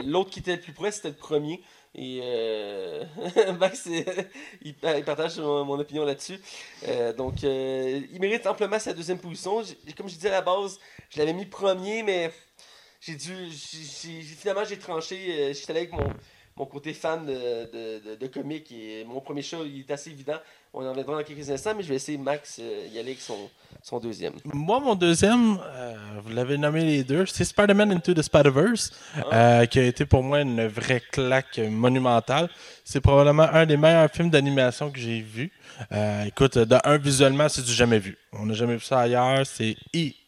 [0.05, 1.61] L'autre qui était le plus près, c'était le premier.
[1.97, 3.05] Et euh...
[3.59, 4.03] Max, euh,
[4.63, 6.39] il, partage mon, opinion là-dessus.
[6.87, 9.63] Euh, donc, euh, il mérite amplement sa deuxième position.
[9.97, 10.79] Comme je disais à la base,
[11.09, 12.31] je l'avais mis premier, mais
[13.01, 13.51] j'ai dû.
[13.51, 15.17] finalement, j'ai tranché.
[15.17, 16.07] euh, J'étais allé avec mon,
[16.57, 18.71] mon côté fan de, de, comics.
[18.73, 20.39] Et mon premier show, il est assez évident.
[20.79, 23.21] On en reviendra dans quelques instants, mais je vais essayer Max euh, y aller avec
[23.21, 23.49] son,
[23.83, 24.35] son deuxième.
[24.45, 28.93] Moi, mon deuxième, euh, vous l'avez nommé les deux, c'est Spider-Man Into the Spider-Verse,
[29.33, 32.51] euh, qui a été pour moi une vraie claque monumentale.
[32.85, 35.51] C'est probablement un des meilleurs films d'animation que j'ai vu.
[35.93, 38.19] Euh, écoute, de un, visuellement, c'est du jamais vu.
[38.35, 39.47] On n'a jamais vu ça ailleurs.
[39.47, 39.77] C'est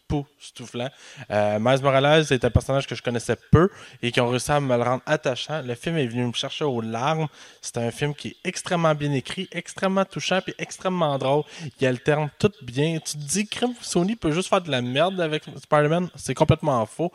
[0.08, 0.88] époustouflant.
[1.30, 3.68] Euh, Miles Morales est un personnage que je connaissais peu
[4.02, 5.62] et qui ont réussi à me le rendre attachant.
[5.62, 7.26] Le film est venu me chercher aux larmes.
[7.60, 11.44] C'est un film qui est extrêmement bien écrit, extrêmement touchant puis extrêmement drôle.
[11.80, 12.98] Il alterne tout bien.
[13.04, 16.08] Tu te dis que Sony peut juste faire de la merde avec Spider-Man?
[16.16, 17.12] C'est complètement faux.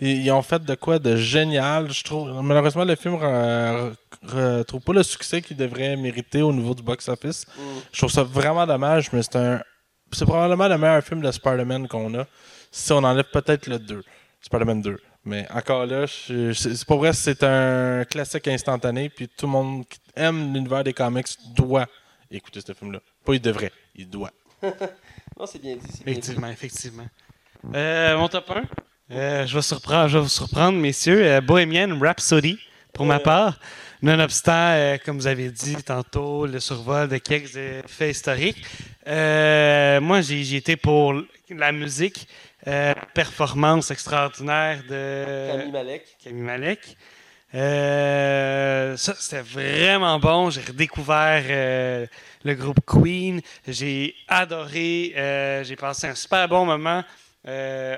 [0.00, 1.92] Ils ont fait de quoi de génial.
[1.92, 6.74] Je trouve malheureusement le film ne retrouve pas le succès qu'il devrait mériter au niveau
[6.74, 7.46] du box-office.
[7.46, 7.62] Mm.
[7.92, 9.62] Je trouve ça vraiment dommage, mais c'est un
[10.14, 12.26] c'est probablement le meilleur film de Spider-Man qu'on a.
[12.70, 14.02] Si on enlève peut-être le 2,
[14.40, 14.96] Spider-Man 2.
[15.26, 19.08] Mais encore là, c'est pour vrai, c'est un classique instantané.
[19.08, 21.86] Puis tout le monde qui aime l'univers des comics doit
[22.30, 23.00] écouter ce film-là.
[23.24, 24.30] Pas il devrait, il doit.
[25.36, 25.80] Non, c'est bien dit.
[25.90, 26.20] c'est bien dit.
[26.20, 27.06] Effectivement, effectivement.
[27.74, 28.62] Euh, mon top 1,
[29.10, 31.26] euh, je, vais surprendre, je vais vous surprendre, messieurs.
[31.26, 32.56] Euh, Bohemian Rhapsody,
[32.92, 33.58] pour ma part.
[34.04, 38.62] Nonobstant, euh, comme vous avez dit tantôt, le survol de quelques euh, faits historiques.
[39.06, 41.14] Euh, moi, j'ai été pour
[41.50, 42.26] la musique,
[42.66, 46.16] euh, performance extraordinaire de Camille Malek.
[46.22, 46.96] Camille Malek.
[47.54, 50.50] Euh, ça, c'était vraiment bon.
[50.50, 52.06] J'ai redécouvert euh,
[52.42, 53.40] le groupe Queen.
[53.68, 55.12] J'ai adoré.
[55.64, 57.04] j'ai passé un super bon moment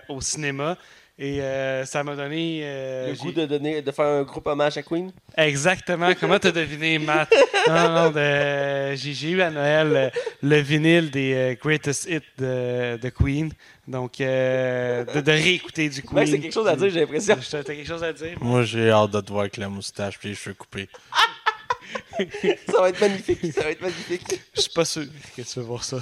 [0.09, 0.77] au cinéma.
[1.18, 2.61] Et euh, ça m'a donné.
[2.62, 5.11] euh, Le goût de, donner, de faire un groupe hommage à Queen?
[5.38, 6.11] Exactement.
[6.20, 7.33] Comment t'as deviné, Matt?
[7.68, 10.11] Non, non, de- j'ai eu à Noël euh,
[10.42, 13.50] le vinyle des euh, Greatest Hits de, de Queen.
[13.88, 16.26] Donc, euh, de, de réécouter du Queen.
[16.26, 17.35] C'est quelque chose à dire, j'ai l'impression.
[17.50, 18.37] T'as t'as quelque chose à dire?
[18.40, 20.88] Moi, j'ai hâte de te voir avec la moustache et les cheveux coupés.
[22.68, 23.52] Ça va être magnifique.
[23.52, 24.40] Ça va être magnifique.
[24.55, 25.05] Je suis pas sûr
[25.37, 25.98] que tu veux voir ça.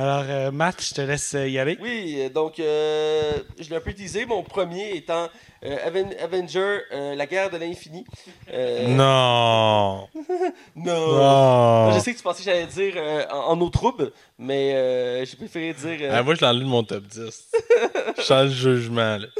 [0.00, 1.76] Alors, euh, Matt, je te laisse euh, y aller.
[1.82, 4.26] Oui, euh, donc, euh, je l'ai un peu teasé.
[4.26, 5.28] Mon premier étant
[5.64, 8.04] euh, Aven- Avenger, euh, la guerre de l'infini.
[8.52, 10.06] Euh, Non!
[10.76, 11.16] Non.
[11.16, 11.92] Non!
[11.94, 15.24] Je sais que tu pensais que j'allais dire euh, en, en eau trouble, mais euh,
[15.24, 15.98] j'ai préféré dire.
[16.02, 17.48] euh, Ah, moi, je l'enlève de mon top 10.
[18.18, 19.26] Je sens le jugement, là.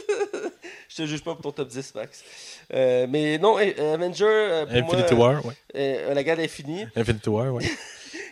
[0.91, 2.25] Je te juge pas pour ton top 10, Max.
[2.75, 5.53] Euh, mais non, euh, Avenger, euh, pour Infinity moi, War, ouais.
[5.77, 6.87] euh, la guerre de l'infini.
[6.97, 7.63] Infinity War, ouais.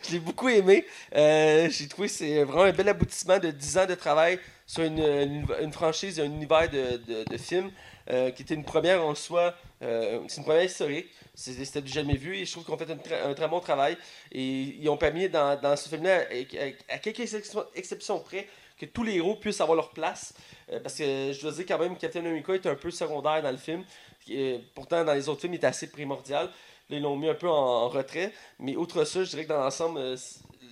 [0.03, 0.85] Je l'ai beaucoup aimé.
[1.15, 4.83] Euh, J'ai trouvé que c'est vraiment un bel aboutissement de 10 ans de travail sur
[4.83, 7.71] une, une, une franchise, un univers de, de, films
[8.11, 9.55] euh, qui était une première en soi.
[9.83, 11.07] Euh, c'est une première historique.
[11.35, 12.91] C'était jamais vu et je trouve qu'ils ont fait
[13.25, 13.97] un, très bon travail.
[14.33, 16.25] Et ils ont permis dans, ce film-là,
[16.89, 17.21] à, quelques
[17.75, 20.35] exceptions- près, que tous les héros puissent avoir leur place.
[20.73, 23.51] Euh, parce que je dois dire quand même Captain America est un peu secondaire dans
[23.51, 23.85] le film.
[24.75, 26.51] Pourtant, dans les autres films, il est assez primordial.
[26.91, 27.53] Là, ils l'ont mis un peu en,
[27.85, 28.33] en retrait.
[28.59, 30.17] Mais outre ça, je dirais que dans l'ensemble, euh,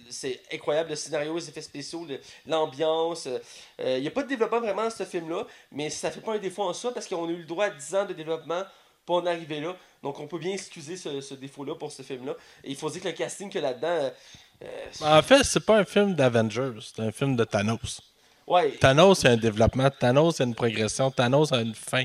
[0.09, 2.07] c'est- incroyable le scénario, les effets spéciaux,
[2.47, 3.27] l'ambiance.
[3.27, 6.35] euh, Il n'y a pas de développement vraiment dans ce film-là, mais ça fait pas
[6.35, 8.63] un défaut en soi parce qu'on a eu le droit à 10 ans de développement
[9.07, 9.75] pour en arriver là.
[10.03, 12.35] Donc on peut bien excuser ce, ce défaut-là pour ce film-là.
[12.63, 13.89] Et il faut dire que le casting a là-dedans.
[13.89, 14.11] euh,
[14.63, 14.87] euh,
[15.19, 18.01] En fait, c'est pas un film d'Avengers, c'est un film de Thanos.
[18.47, 19.91] ouais, Thanos, c'est un développement.
[19.91, 21.11] Thanos, c'est une progression.
[21.11, 22.05] Thanos a une fin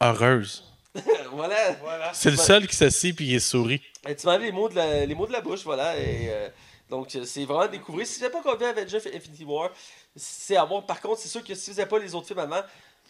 [0.00, 0.64] heureuse.
[1.32, 1.72] voilà.
[1.82, 2.10] Voilà.
[2.12, 3.80] C'est le seul qui s'assit puis il sourit.
[4.08, 5.96] Et tu m'as les mots de la, les mots de la bouche, voilà.
[5.98, 6.48] Et, euh,
[6.88, 8.06] donc, c'est vraiment à découvrir.
[8.06, 9.70] Si vous n'avez pas encore vu Avengers Infinity War,
[10.16, 10.84] c'est à voir.
[10.84, 12.62] Par contre, c'est sûr que si vous n'avez pas les autres films avant,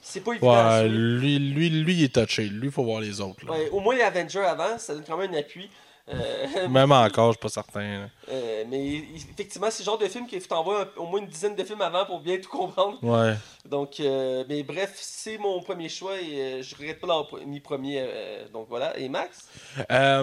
[0.03, 0.53] c'est pas évident.
[0.53, 2.45] Ouais, lui, lui, lui, il est touché.
[2.45, 3.45] Lui, il faut voir les autres.
[3.47, 3.53] là.
[3.53, 5.71] Ouais, au moins les Avengers avant, ça donne quand même un appui.
[6.13, 8.09] Euh, Même encore, je suis pas certain.
[8.31, 11.55] euh, mais effectivement, c'est le genre de film qu'il faut t'envoyer au moins une dizaine
[11.55, 12.99] de films avant pour bien tout comprendre.
[13.03, 13.35] Ouais.
[13.69, 18.05] Donc, euh, mais bref, c'est mon premier choix et je regrette pas d'avoir mis premier.
[18.53, 18.97] donc voilà.
[18.99, 19.49] Et Max?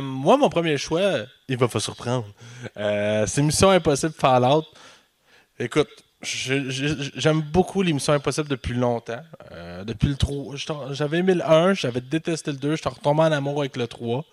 [0.02, 1.12] Moi, mon premier choix,
[1.48, 2.26] il va pas surprendre.
[2.76, 4.66] C'est Mission Impossible Fallout.
[5.60, 5.90] Écoute,
[6.22, 9.22] j'aime beaucoup les Missions Impossibles depuis longtemps.
[9.52, 10.56] Euh, depuis le 3.
[10.56, 13.88] j'étais- J'avais aimé le 1, j'avais détesté le 2, j'étais retombé en amour avec le
[13.88, 14.24] 3.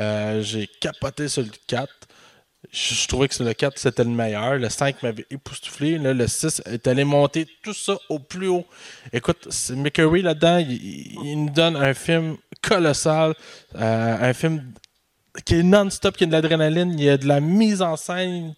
[0.00, 1.88] Euh, j'ai capoté sur le 4.
[2.72, 4.56] Je, trouvais que le 4, c'était le meilleur.
[4.56, 5.98] Le 5 m'avait époustouflé.
[5.98, 8.66] Le 6 est allé monter tout ça au plus haut.
[9.12, 13.34] Écoute, McCurry là-dedans, il nous donne un film colossal.
[13.76, 14.72] euh, un film
[15.44, 18.54] qui est non-stop, qui a de l'adrénaline, il y a de la mise en scène,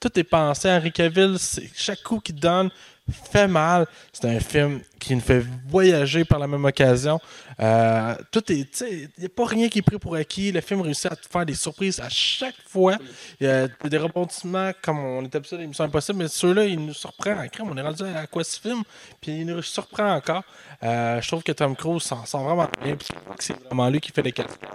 [0.00, 0.70] tout est pensé.
[0.70, 1.36] Henri Cavill,
[1.74, 2.70] chaque coup qu'il donne
[3.10, 3.86] fait mal.
[4.12, 7.18] C'est un film qui nous fait voyager par la même occasion.
[7.60, 10.52] Euh, tout est, il n'y a pas rien qui est pris pour acquis.
[10.52, 12.96] Le film réussit à te faire des surprises à chaque fois.
[13.40, 16.84] Il y a des rebondissements comme on était habitué à l'émission Impossible, mais ceux-là, il
[16.84, 17.32] nous surprend.
[17.32, 18.82] En crème, on est rendu à quoi ce film,
[19.20, 20.44] puis il nous surprend encore.
[20.82, 22.96] Euh, je trouve que Tom Cruise s'en sent vraiment bien,
[23.38, 24.70] c'est vraiment lui qui fait les cascades.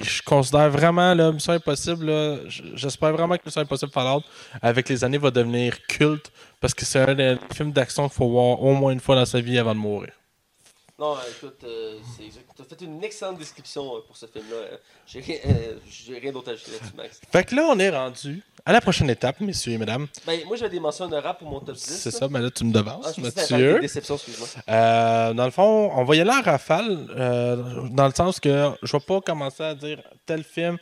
[0.00, 4.22] Je considère vraiment là, Mission Impossible, j'espère vraiment que Mission Impossible Fallout,
[4.62, 6.30] avec les années, va devenir culte
[6.60, 9.26] parce que c'est un des films d'action qu'il faut voir au moins une fois dans
[9.26, 10.12] sa vie avant de mourir.
[11.00, 12.44] Non, écoute, euh, c'est exact.
[12.54, 14.56] Tu as fait une excellente description euh, pour ce film-là.
[14.56, 14.76] Euh,
[15.06, 17.20] J'ai rien, euh, j'ai rien d'autre à ajouter là-dessus, Max.
[17.32, 20.06] Fait que là, on est rendu à la prochaine étape, messieurs et mesdames.
[20.26, 21.82] Ben, moi, j'avais des mentions honorables pour mon top 10.
[21.82, 22.18] C'est là.
[22.18, 23.80] ça, mais là, tu me devances, Ah, je Mathieu.
[23.80, 24.46] déceptions, excuse-moi.
[24.68, 28.70] Euh, dans le fond, on va y aller en rafale, euh, dans le sens que
[28.82, 30.76] je vais pas commencer à dire tel film,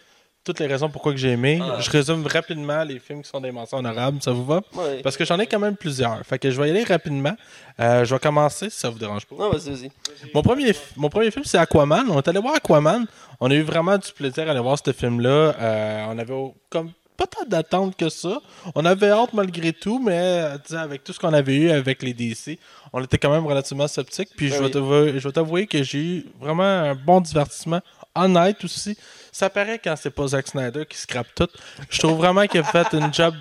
[0.49, 1.61] toutes les raisons pourquoi que j'ai aimé.
[1.63, 1.79] Ah.
[1.79, 4.63] Je résume rapidement les films qui sont des mentions honorables, ça vous va?
[4.73, 5.03] Ouais.
[5.03, 6.25] Parce que j'en ai quand même plusieurs.
[6.25, 7.37] Fait que je vais y aller rapidement.
[7.79, 9.37] Euh, je vais commencer, si ça vous dérange pas.
[9.37, 9.91] Non, vas-y, vas-y.
[10.33, 12.07] Mon premier, mon premier film, c'est Aquaman.
[12.09, 13.07] On est allé voir Aquaman.
[13.41, 15.29] On a eu vraiment du plaisir à aller voir ce film-là.
[15.61, 16.35] Euh, on avait
[16.71, 18.39] comme pas tant d'attentes que ça.
[18.75, 22.15] On avait hâte malgré tout, mais euh, avec tout ce qu'on avait eu avec les
[22.15, 22.59] DC,
[22.93, 24.31] on était quand même relativement sceptiques.
[24.37, 25.21] Puis je Ben vais oui.
[25.21, 27.81] je vais t'avouer que j'ai eu vraiment un bon divertissement.
[28.15, 28.97] Honnête aussi.
[29.33, 31.49] Ça paraît quand c'est pas Zack Snyder qui scrape tout.
[31.91, 33.35] Je trouve vraiment qu'il a fait une job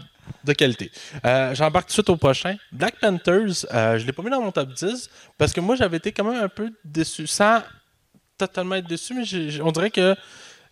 [0.44, 0.92] de qualité.
[1.26, 2.56] Euh, J'embarque tout de suite au prochain.
[2.72, 5.98] Black Panthers, euh, je l'ai pas mis dans mon top 10 parce que moi j'avais
[5.98, 7.28] été quand même un peu déçu.
[7.28, 7.62] Sans
[8.38, 10.16] totalement être déçu, mais on dirait que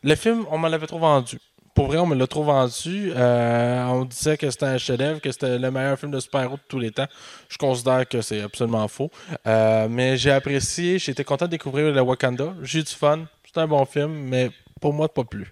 [0.04, 1.40] le film, on m'en l'avait trop vendu.
[1.74, 3.12] Pour vrai, on me l'a trop vendu.
[3.16, 6.62] Euh, on disait que c'était un chef-d'œuvre, que c'était le meilleur film de super-héros de
[6.70, 7.08] tous les temps.
[7.50, 9.12] Je considère que c'est absolument faux.
[9.46, 12.54] Euh, mais j'ai apprécié, été content de découvrir le Wakanda.
[12.62, 13.26] J'ai eu du fun.
[13.44, 14.52] C'est un bon film, mais
[14.82, 15.48] pour moi, pas plus.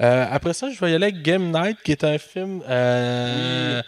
[0.00, 3.82] Euh, après ça, je vais y aller avec Game Night, qui est un film euh,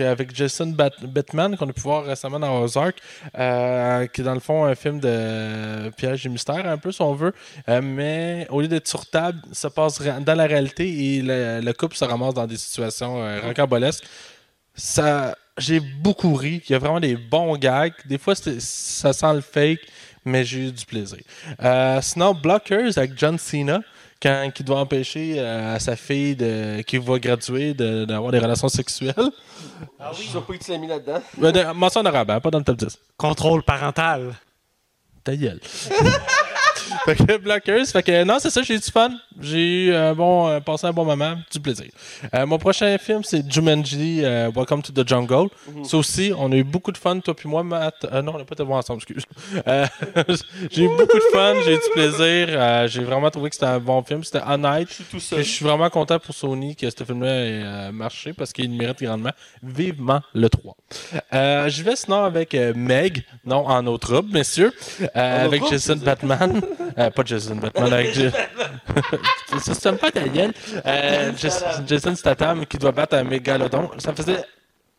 [0.00, 2.96] avec Jason Bat- Bateman qu'on a pu voir récemment dans Ozark,
[3.38, 7.00] euh, qui est dans le fond un film de piège et mystère, un peu, si
[7.02, 7.32] on veut.
[7.82, 11.96] Mais au lieu d'être sur table, ça passe dans la réalité et le, le couple
[11.96, 14.04] se ramasse dans des situations rocambolesques.
[14.74, 16.62] Ça, j'ai beaucoup ri.
[16.68, 17.94] Il y a vraiment des bons gags.
[18.04, 19.80] Des fois, ça sent le fake,
[20.24, 21.20] mais j'ai eu du plaisir.
[22.02, 23.80] Sinon, Blockers avec John Cena,
[24.22, 28.68] quand, qui doit empêcher euh, sa fille de, qui va graduer de- d'avoir des relations
[28.68, 29.14] sexuelles.
[30.12, 31.22] Je suis surpris que tu l'as mis là-dedans.
[31.42, 32.98] Euh, de- mention honorable, hein, pas dans le top 10.
[33.16, 34.34] Contrôle parental.
[35.24, 35.60] Ta gueule.
[37.06, 39.10] fait que Blockers, fait que non, c'est ça, j'ai eu du fun.
[39.40, 41.86] J'ai eu un bon, euh, passé un bon moment, du plaisir.
[42.34, 45.48] Euh, mon prochain film, c'est Jumanji, euh, Welcome to the Jungle.
[45.84, 47.94] Ça aussi, on a eu beaucoup de fun, toi puis moi, Matt.
[48.10, 49.24] Euh, non, on n'a pas été voir ensemble, excuse.
[49.66, 49.86] Euh,
[50.70, 52.48] j'ai eu beaucoup de fun, j'ai eu du plaisir.
[52.50, 54.88] euh, j'ai vraiment trouvé que c'était un bon film, c'était honnête.
[54.88, 55.38] Je suis tout seul.
[55.38, 59.02] je suis vraiment content pour Sony que ce film-là ait euh, marché parce qu'il mérite
[59.02, 59.32] grandement.
[59.62, 60.76] Vivement le 3.
[61.34, 66.62] Euh, je vais sinon avec Meg, non en eau trouble, messieurs, euh, avec Jason Batman.
[66.98, 68.14] Euh, pas Jason Batman, avec.
[69.58, 70.52] Ça se pas ta gueule.
[70.86, 73.90] Euh, Jas- Jason Statham qui doit battre un mégalodon.
[73.98, 74.42] Ça faisait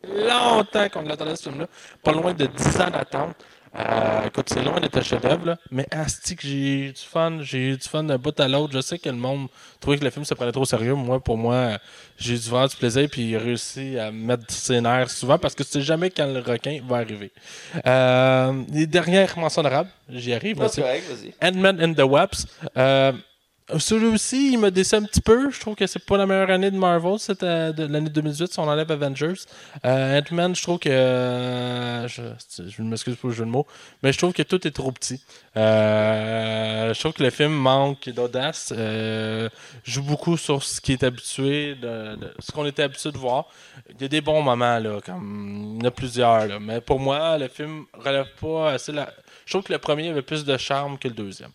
[0.06, 1.66] longtemps qu'on l'attendait ce film-là.
[2.02, 3.36] Pas loin de 10 ans d'attente.
[3.76, 7.38] Euh, écoute, c'est loin d'être un chef-d'œuvre, là, mais asti que j'ai eu du fun,
[7.42, 8.72] j'ai eu du fun d'un bout à l'autre.
[8.72, 9.48] Je sais que le monde
[9.80, 10.94] trouvait que le film se prenait trop sérieux.
[10.94, 11.78] Moi, pour moi,
[12.16, 15.54] j'ai eu du vraiment du plaisir, puis réussi à me mettre ses nerfs souvent parce
[15.54, 17.32] que tu sais jamais quand le requin va arriver.
[17.86, 20.56] Euh, les dernières mentions honorables, j'y arrive.
[20.68, 21.34] C'est correct, vas-y.
[21.46, 22.48] Ant-Man and the Wasp.
[22.76, 23.12] Euh,
[23.78, 25.50] celui aussi, il m'a déçu un petit peu.
[25.50, 28.58] Je trouve que c'est pas la meilleure année de Marvel, c'était de l'année 2018 si
[28.60, 29.34] on enlève Avengers.
[29.84, 30.88] Euh, Ant-Man, je trouve que.
[30.88, 32.22] euh, je
[32.66, 33.66] je m'excuse pour le jeu de mots,
[34.02, 35.22] mais je trouve que tout est trop petit.
[35.56, 38.72] Euh, je trouve que le film manque d'audace.
[38.76, 39.48] euh,
[39.84, 41.76] joue beaucoup sur ce qui est habitué,
[42.38, 43.46] ce qu'on était habitué de voir.
[43.90, 46.80] Il y a des bons moments, là, comme il y en a plusieurs, là, mais
[46.80, 49.12] pour moi, le film relève pas assez la.
[49.46, 51.50] Je trouve que le premier avait plus de charme que le deuxième.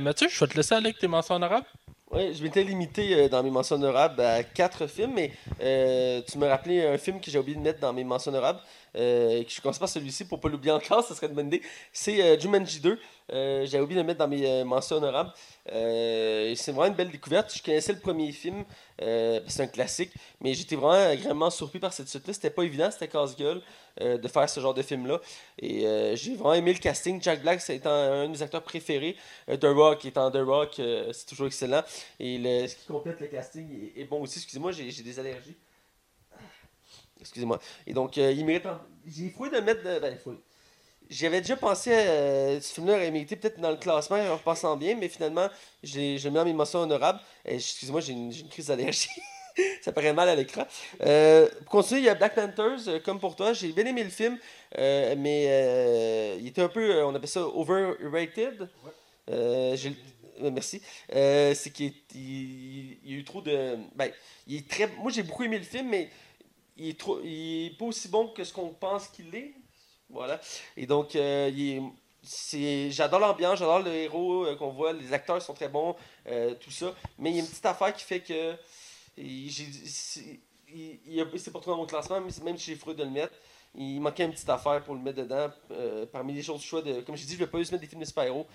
[0.00, 1.66] Mathieu, je vais te laisser aller avec tes mentions honorables.
[2.10, 6.38] Oui, je m'étais limité euh, dans mes mentions honorables à quatre films, mais euh, tu
[6.38, 8.60] me rappelais un film que j'ai oublié de mettre dans mes mentions honorables.
[8.96, 11.62] Euh, que je par celui-ci pour pas l'oublier encore, ça serait une bonne idée.
[11.92, 12.98] C'est euh, Jumanji 2.
[13.30, 15.32] Euh, J'avais oublié de le mettre dans mes euh, mentions honorables.
[15.70, 17.54] Euh, c'est vraiment une belle découverte.
[17.54, 18.64] Je connaissais le premier film,
[19.02, 22.32] euh, c'est un classique, mais j'étais vraiment agréablement surpris par cette suite-là.
[22.32, 23.62] C'était pas évident, c'était casse-gueule
[24.00, 25.20] de faire ce genre de film-là.
[25.58, 25.80] Et
[26.14, 27.20] j'ai vraiment aimé le casting.
[27.20, 29.16] Jack Black, c'est un, de mes acteurs préférés.
[29.48, 31.82] The Rock étant The Rock, c'est toujours excellent.
[32.20, 34.38] Et ce qui complète le casting est, est bon aussi.
[34.38, 35.56] Excusez-moi, j'ai des allergies.
[37.28, 37.60] Excusez-moi.
[37.86, 38.66] Et donc, euh, il mérite.
[38.66, 39.82] en- J'ai fouillé de mettre.
[39.82, 39.98] De...
[39.98, 40.38] Ben, fouillé.
[41.10, 44.76] J'avais déjà pensé à euh, ce film-là aurait mérité peut-être dans le classement en repensant
[44.76, 45.48] bien, mais finalement,
[45.98, 47.20] l'ai mis mentions honorables.
[47.46, 49.08] Et Excusez-moi, j'ai une, j'ai une crise d'allergie.
[49.82, 50.66] Ça paraît mal à l'écran.
[51.02, 53.52] Euh, pour continuer, il y a Black Panthers, euh, comme pour toi.
[53.54, 54.38] J'ai bien aimé le film,
[54.78, 58.68] euh, mais euh, il était un peu, euh, on appelle ça overrated.
[59.30, 59.96] Euh, j'ai-
[60.42, 60.80] euh, merci.
[61.14, 63.76] Euh, c'est qu'il y a eu trop de.
[63.96, 64.10] Ben,
[64.46, 64.86] il est très.
[64.98, 66.08] Moi, j'ai beaucoup aimé le film, mais
[66.78, 69.54] il est, trop, il est pas aussi bon que ce qu'on pense qu'il est.
[70.10, 70.40] Voilà.
[70.76, 71.82] Et donc, euh, il est-
[72.22, 75.94] c'est, j'adore l'ambiance, j'adore le héros euh, qu'on voit, les acteurs sont très bons,
[76.26, 76.94] euh, tout ça.
[77.18, 78.54] Mais il y a une petite affaire qui fait que.
[79.16, 80.40] il- j'ai- c'est,
[80.72, 83.02] il, il a- c'est pas trop dans mon classement, mais même si j'ai fouillé de
[83.04, 83.34] le mettre,
[83.74, 85.50] il manquait une petite affaire pour le mettre dedans.
[85.72, 87.00] euh, parmi les choses choix de.
[87.02, 88.46] Comme j'ai dit, je vais pas juste mettre des films de super-héros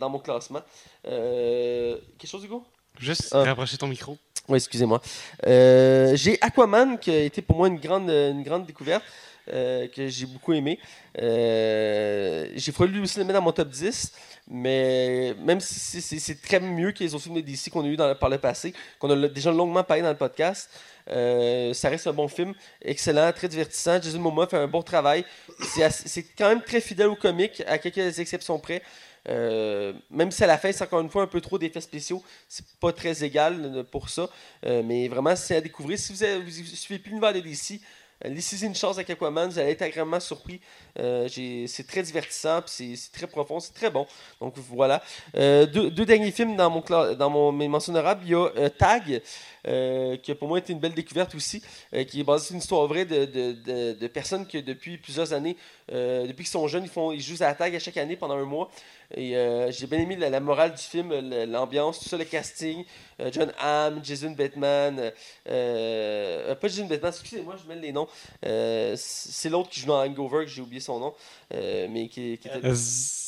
[0.00, 0.60] dans mon classement.
[1.02, 2.64] Quelque chose, Hugo?
[2.98, 3.44] Juste Ah.
[3.44, 4.18] rapprocher ton micro.
[4.48, 5.00] Oui, excusez-moi.
[5.46, 9.04] Euh, j'ai Aquaman qui a été pour moi une grande, une grande découverte.
[9.50, 10.78] euh, que j'ai beaucoup aimé.
[11.18, 14.12] Euh, j'ai fallu lui aussi le mettre dans mon top 10,
[14.50, 18.14] mais même si c'est- très mieux que les autres films de qu'on a eu dans,
[18.14, 20.68] par le passé, qu'on a déjà longuement parlé dans le podcast,
[21.10, 24.00] euh, ça reste un bon film, excellent, très divertissant.
[24.02, 25.24] Jason Momoa fait un bon travail.
[25.58, 28.82] C'est quand même très fidèle au comique, à quelques exceptions près.
[29.28, 32.22] Euh, même si à la fin, c'est encore une fois un peu trop d'effets spéciaux,
[32.48, 34.28] c'est pas très égal euh, pour ça.
[34.64, 35.98] Euh, mais vraiment, c'est à découvrir.
[35.98, 37.80] Si vous ne suivez plus l'univers de DC,
[38.24, 40.60] laissez une chance avec Aquaman, vous allez être agréablement surpris.
[40.96, 44.06] C'est très divertissant, c'est très profond, c'est très bon.
[44.40, 45.02] Donc voilà.
[45.34, 46.82] Deux, derniers films dans, mon,
[47.14, 48.22] dans mon, mes mentions honorables.
[48.24, 49.22] Il y a Tag,
[49.66, 51.62] euh, qui a pour moi été une belle découverte aussi,
[51.94, 55.32] euh, qui est basée sur une histoire vraie de, de, de- personnes que depuis plusieurs
[55.32, 55.56] années,
[55.92, 58.16] euh, depuis qu'ils sont jeunes, ils, font, ils jouent à la tag à chaque année
[58.16, 58.70] pendant un mois.
[59.14, 61.12] J'ai bien aimé la, morale du film,
[61.46, 62.84] l'ambiance, tout ça, le casting.
[63.32, 65.12] John Hamm, Jason Bateman,
[65.44, 68.06] pas Jason Bateman, excusez-moi, je mets les noms.
[68.42, 71.14] C'est l'autre qui joue dans Hangover, que j'ai oublié son nom,
[71.52, 72.48] mais qui, qui.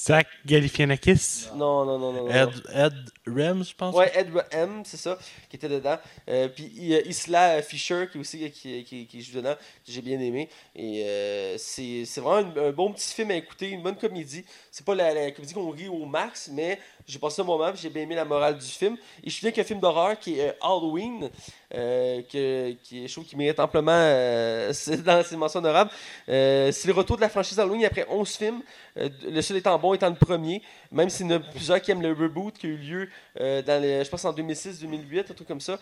[0.07, 1.49] Zach Galifianakis?
[1.55, 2.25] Non, non, non, non.
[2.25, 2.63] non, Ed.
[2.73, 2.95] Ed
[3.27, 3.95] Rem, je pense.
[3.95, 5.99] Ouais, Ed M, c'est ça, qui était dedans.
[6.29, 9.93] Euh, puis il y a Isla Fisher qui aussi qui, qui, qui joue dedans, que
[9.93, 10.49] j'ai bien aimé.
[10.75, 14.45] Et euh, c'est c'est vraiment un bon petit film à écouter, une bonne comédie.
[14.71, 17.89] C'est pas la, la comédie qu'on rit au max, mais j'ai passé un moment, j'ai
[17.91, 18.97] bien aimé la morale du film.
[19.23, 21.31] Et je suis qu'un film d'horreur qui est euh, Halloween,
[21.75, 24.73] euh, que, qui est chaud, qui mérite amplement euh,
[25.05, 25.91] dans ses mentions honorables.
[26.27, 28.63] C'est le retour de la franchise Halloween après 11 films.
[28.97, 32.03] Le seul étant bon étant le premier, même s'il y en a plusieurs qui aiment
[32.03, 35.79] le reboot qui a eu lieu dans je pense en 2006-2008, un truc comme ça,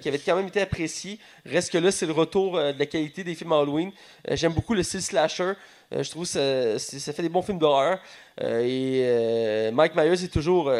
[0.00, 1.18] qui avait quand même été apprécié.
[1.46, 3.92] Reste que là, c'est le retour de la qualité des films Halloween.
[4.30, 5.54] J'aime beaucoup le style slasher.
[5.92, 7.98] Euh, je trouve que ça, fait des bons films d'horreur.
[8.40, 10.70] Euh, et euh, Mike Myers est toujours.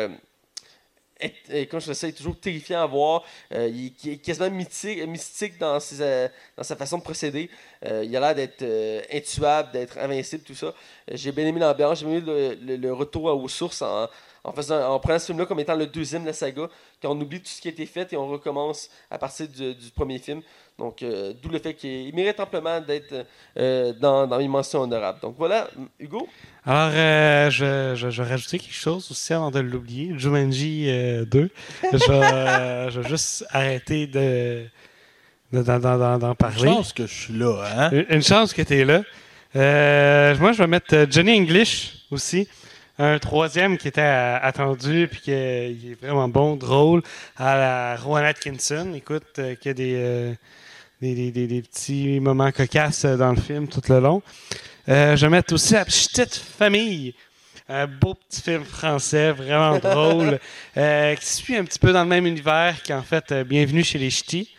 [1.80, 3.24] je le sais, toujours terrifiant à voir.
[3.50, 7.50] Il, est- quasiment mystique dans, sa façon de procéder.
[7.84, 8.64] Il a l'air d'être
[9.12, 10.74] intuable, d'être invincible, tout ça.
[11.10, 14.08] J'ai bien aimé l'ambiance, j'ai bien aimé le, le- le retour aux sources en,
[14.44, 16.68] en, faisant, en prenant ce film-là comme étant le deuxième de la saga,
[17.02, 19.74] quand on oublie tout ce qui a été fait et on recommence à partir du,
[19.74, 20.40] du premier film.
[20.78, 23.26] Donc, euh, d'où le fait qu'il il mérite amplement d'être
[23.58, 25.20] euh, dans, dans les mentions honorables.
[25.20, 25.68] Donc voilà,
[25.98, 26.26] Hugo.
[26.64, 30.14] Alors, euh, je, je, je vais rajouter quelque chose aussi avant de l'oublier.
[30.16, 31.50] Jumanji euh, 2.
[31.92, 34.64] Je vais, euh, je vais juste arrêter de,
[35.52, 36.64] de- d'en, parler.
[36.64, 37.90] pense que je suis là, hein?
[37.92, 39.02] Une une chance que tu es là.
[39.56, 42.48] Euh, moi, je vais mettre Johnny English aussi.
[43.02, 47.02] Un troisième qui était euh, attendu puis qui est, il est vraiment bon, drôle,
[47.38, 48.92] à la Rowan Atkinson.
[48.94, 50.34] Écoute, euh, qui a des, euh,
[51.00, 54.20] des, des- des- des petits moments cocasses euh, dans le film tout le long.
[54.90, 57.14] Euh, je vais mettre aussi la petite famille.
[57.70, 60.38] Un beau petit film français, vraiment drôle,
[60.76, 63.98] euh, qui suit un petit peu dans le même univers qu'en fait euh, Bienvenue chez
[63.98, 64.50] les Ch'tis.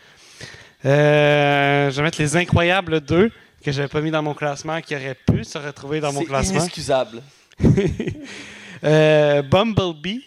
[0.83, 3.29] Euh, je vais mettre Les Incroyables 2,
[3.63, 6.25] que j'avais pas mis dans mon classement, qui aurait pu se retrouver dans mon C'est
[6.25, 6.59] classement.
[6.59, 7.21] inexcusable.
[8.83, 10.23] Euh, Bumblebee,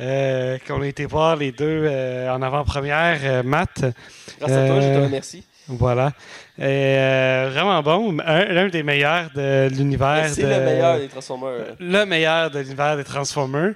[0.00, 3.84] euh, qu'on a été voir les deux euh, en avant-première, euh, Matt.
[4.40, 5.44] Grâce à toi, je te remercie.
[5.68, 6.12] Voilà.
[6.58, 8.16] Et, euh, vraiment bon.
[8.24, 10.30] Un- L'un des meilleurs de l'univers.
[10.30, 11.76] C'est de- le meilleur des Transformers.
[11.78, 13.74] Le meilleur de l'univers des Transformers.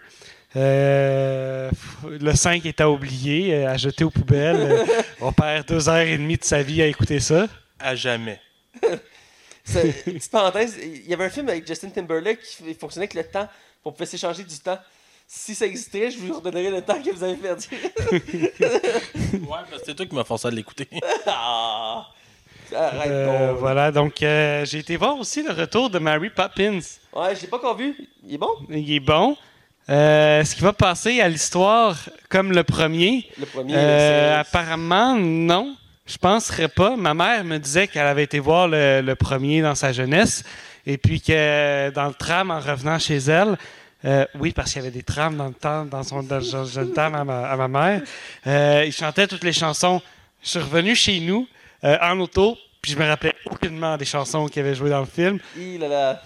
[0.56, 1.70] Euh,
[2.08, 4.74] le 5 est à oublier, à jeter aux poubelles.
[5.20, 7.46] On perd deux heures et demie de sa vie à écouter ça.
[7.78, 8.40] À jamais.
[9.64, 13.48] Petite parenthèse, il y avait un film avec Justin Timberlake qui fonctionnait avec le temps.
[13.84, 14.78] On pouvait s'échanger du temps.
[15.26, 17.66] Si ça existait, je vous redonnerais le temps que vous avez perdu.
[18.60, 20.88] Ouais, parce que c'est toi qui m'as forcé à l'écouter.
[21.26, 22.06] ah!
[22.74, 26.80] Arrête Euh, voilà, donc euh, j'ai été voir aussi le retour de Mary Poppins.
[27.12, 27.94] Ouais, je l'ai pas encore vu.
[28.26, 29.36] Il est bon, Il est bon.
[29.90, 31.96] Euh, ce qui va passer à l'histoire
[32.30, 33.74] comme le premier, le premier.
[33.76, 35.76] euh, apparemment, non.
[36.06, 36.96] Je penserais pas.
[36.96, 40.44] Ma mère me disait qu'elle avait été voir le, premier dans sa jeunesse
[40.86, 43.56] et puis que dans le tram, en revenant chez elle,
[44.04, 46.20] euh, oui, parce qu'il y avait des trams dans le temps, dans son
[46.64, 47.24] jeune tram à
[47.56, 48.02] ma, mère,
[48.46, 50.02] euh, il chantait toutes les chansons.
[50.42, 51.48] Je suis revenu chez nous
[51.84, 55.06] euh, en auto, puis je me rappelais aucunement des chansons qui avaient joué dans le
[55.06, 55.38] film.
[55.56, 56.20] Il a.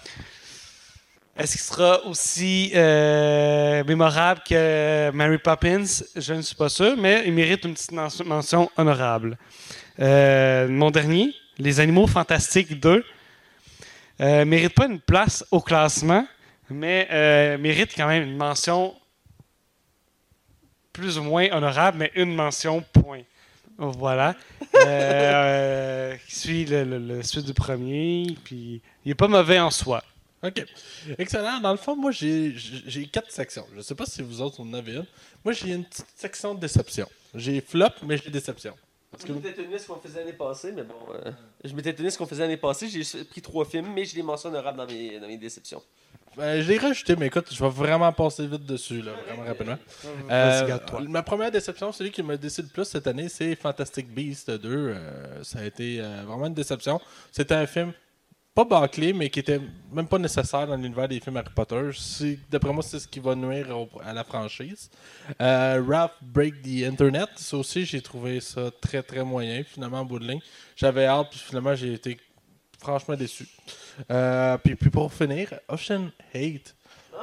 [1.39, 5.85] Est-ce qu'il sera aussi euh, mémorable que Mary Poppins?
[6.15, 9.37] Je ne suis pas sûr, mais il mérite une petite mention- honorable.
[9.99, 13.05] Euh, mon dernier, Les Animaux Fantastiques 2,
[14.21, 16.27] euh, mérite pas une place au classement,
[16.69, 18.93] mais euh, mérite quand même une mention
[20.91, 23.21] plus ou moins honorable, mais une mention point.
[23.77, 24.35] Voilà.
[26.27, 30.03] Qui suit le suite du premier, puis il est pas mauvais en soi.
[30.43, 30.65] OK.
[31.17, 31.59] Excellent.
[31.59, 33.65] Dans le fond, moi, j'ai j'ai quatre sections.
[33.75, 35.05] Je sais pas si vous autres, en avez une.
[35.43, 37.07] Moi, j'ai une petite section de déception.
[37.35, 38.73] J'ai flop, mais j'ai déception.
[39.11, 40.93] Parce que Je m'étais tenu à ce qu'on faisait l'année passée, mais bon.
[41.13, 41.31] euh,
[41.63, 42.87] je m'étais tenu à ce qu'on faisait l'année passée.
[42.89, 45.81] J'ai pris trois films, mais j'ai des mentions honorables dans mes, dans mes déceptions.
[46.37, 49.77] ben, je l'ai rajouté, mais écoute, je vais vraiment passer vite dessus, là, vraiment rapidement.
[50.29, 50.77] Euh,
[51.07, 54.69] ma première déception, celui qui m'a déçu le plus cette année, c'est Fantastic Beasts 2.
[54.69, 57.01] Euh, ça a été euh, vraiment une déception.
[57.31, 57.91] C'était un film
[58.65, 61.91] pas bâclé, mais qui était même pas nécessaire dans l'univers des films Harry Potter.
[62.49, 63.67] D'après moi, c'est ce qui va nuire
[64.03, 64.89] à la franchise.
[65.41, 65.81] Euh,
[66.21, 70.27] Break the Internet, ça aussi, j'ai trouvé ça très très moyen, finalement, en bout de
[70.27, 70.41] ligne.
[70.75, 72.17] J'avais hâte, puis finalement, j'ai été
[72.79, 73.47] franchement déçu.
[74.11, 76.75] Euh, puis pour finir, Ocean Hate.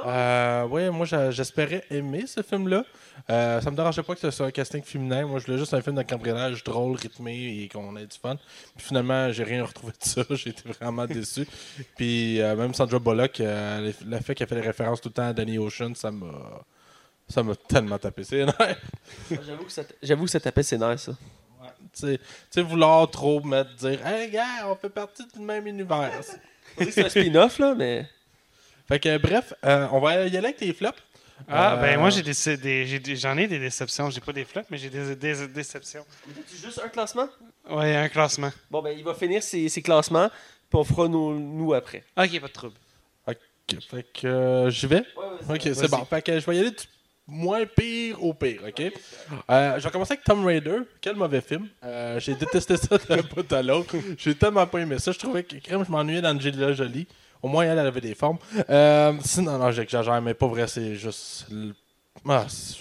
[0.04, 2.84] Euh, ouais, moi j'espérais aimer ce film-là.
[3.30, 5.24] Euh, ça me dérangeait pas que ce soit un casting féminin.
[5.26, 8.36] Moi, je voulais juste un film de cambriolage drôle, rythmé et qu'on ait du fun.
[8.76, 10.20] Puis finalement, j'ai rien retrouvé de ça.
[10.46, 11.46] Été vraiment déçu.
[11.96, 15.28] Puis euh, même Sandra Bullock, euh, le fait qu'elle fait des références tout le temps
[15.28, 16.26] à Danny Ocean, ça m'a
[17.28, 18.80] ça m'a tellement tapé ses nerfs.
[19.30, 21.12] J'avoue que ça J'avoue que ça tapait ses nerfs, ça.
[21.92, 25.66] Tu sais- tu sais, vouloir trop mettre, dire Hey, gars, on fait partie du même
[25.66, 26.12] univers.
[26.78, 28.06] C'est un spin-off, là, mais.
[28.88, 30.98] Fait que bref, euh, on va y aller avec les flops.
[31.48, 34.08] Ah, Euh, ben moi, j'ai des, des- des- j'en ai des déceptions.
[34.10, 36.04] J'ai pas des flops, mais j'ai des, des déceptions.
[36.30, 37.28] As-tu juste un classement?
[37.68, 38.50] Ouais, un classement.
[38.70, 40.28] Bon, ben, il va finir ses, ses classements,
[40.70, 42.04] puis on fera nos, nous après.
[42.16, 42.74] Ok, pas de trouble.
[43.28, 43.36] Ok,
[43.90, 45.02] fait que euh, j'y vais?
[45.50, 46.04] Ok, c'est bon.
[46.06, 46.84] Fait que je vais y aller du
[47.26, 48.80] moins pire au pire, ok?
[49.50, 50.78] Euh, je vais commencer avec Tomb Raider.
[51.00, 51.68] Quel mauvais film.
[51.84, 53.96] Euh, j'ai détesté ça d'un bout à l'autre.
[54.16, 55.10] J'ai tellement pas aimé ça.
[55.12, 57.06] Je trouvais que crème, je m'ennuyais d'Angelina Jolie.
[57.42, 58.38] Au moins, elle, elle avait des formes.
[58.70, 61.46] Euh, sinon, non, j'exagère, mais pas vrai, c'est juste.
[62.28, 62.76] Ah, c'est-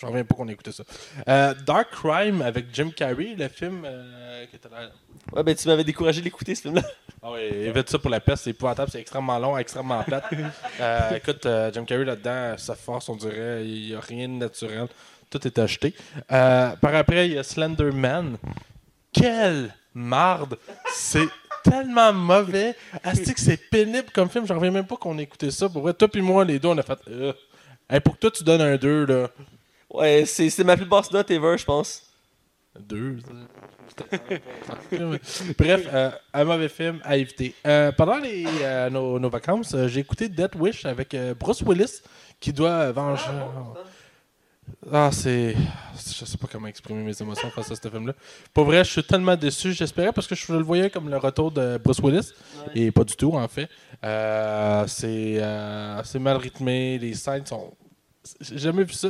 [0.00, 0.82] je reviens pas qu'on ait écouté ça.
[1.28, 4.90] Euh, Dark Crime avec Jim Carrey, le film euh, qui était là.
[5.32, 6.82] Ouais, ben, tu m'avais découragé d'écouter ce film-là.
[7.22, 10.24] Ah oui, évite ça pour la peste, c'est épouvantable, c'est extrêmement long, extrêmement plate.
[10.80, 14.34] Euh, écoute, euh, Jim Carrey là-dedans, sa force, on dirait, il n'y a rien de
[14.34, 14.88] naturel.
[15.30, 15.94] Tout est acheté.
[16.28, 18.36] Par après, il y a Slender Man.
[19.12, 20.58] Quelle marde!
[20.92, 21.28] C'est
[21.64, 22.76] tellement mauvais.
[23.02, 25.68] Asti que c'est pénible comme film, j'en reviens même pas qu'on ait écouté ça.
[25.68, 26.98] Pour vrai, toi puis moi, les deux, on a fait.
[27.08, 27.32] euh.
[27.90, 29.30] Hey, pour que toi, tu donnes un 2, là.
[29.90, 32.02] Ouais, c'est c'est ma plus basse note ever, je pense.
[32.78, 33.18] Deux.
[35.58, 37.54] Bref, euh, un mauvais film à éviter.
[37.66, 41.62] Euh, pendant les, euh, nos, nos vacances, euh, j'ai écouté Death Wish avec euh, Bruce
[41.62, 42.00] Willis
[42.40, 43.22] qui doit venger.
[43.28, 43.80] Ah,
[45.12, 45.54] c'est.
[45.96, 48.14] Je sais pas comment exprimer mes émotions face à ce film-là.
[48.52, 49.72] Pour vrai, je suis tellement déçu.
[49.72, 52.32] J'espérais parce que je le voyais comme le retour de Bruce Willis.
[52.74, 53.68] Et pas du tout, en fait.
[54.02, 56.98] Euh, c'est euh, c'est mal rythmé.
[56.98, 57.72] Les scènes sont.
[58.40, 59.08] J'ai jamais vu ça.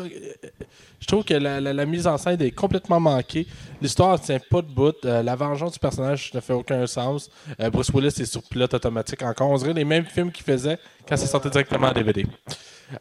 [1.01, 3.47] Je trouve que la, la- la mise en scène est complètement manquée.
[3.81, 4.95] L'histoire ne tient pas de bout.
[5.05, 7.31] Euh, la vengeance du personnage ne fait aucun sens.
[7.61, 9.51] Euh, Bruce Willis est sur pilote automatique encore.
[9.51, 12.27] On dirait les mêmes films qu'il faisait quand ça sortait directement en DVD.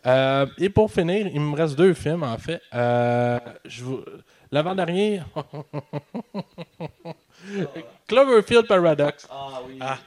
[0.05, 2.61] Euh, et pour finir, il me reste deux films en fait.
[2.73, 4.03] Je vous-
[4.51, 5.21] L'avant-dernier.
[8.07, 9.27] Cloverfield Paradox.
[9.31, 9.77] Ah oui.
[9.81, 9.97] Ah.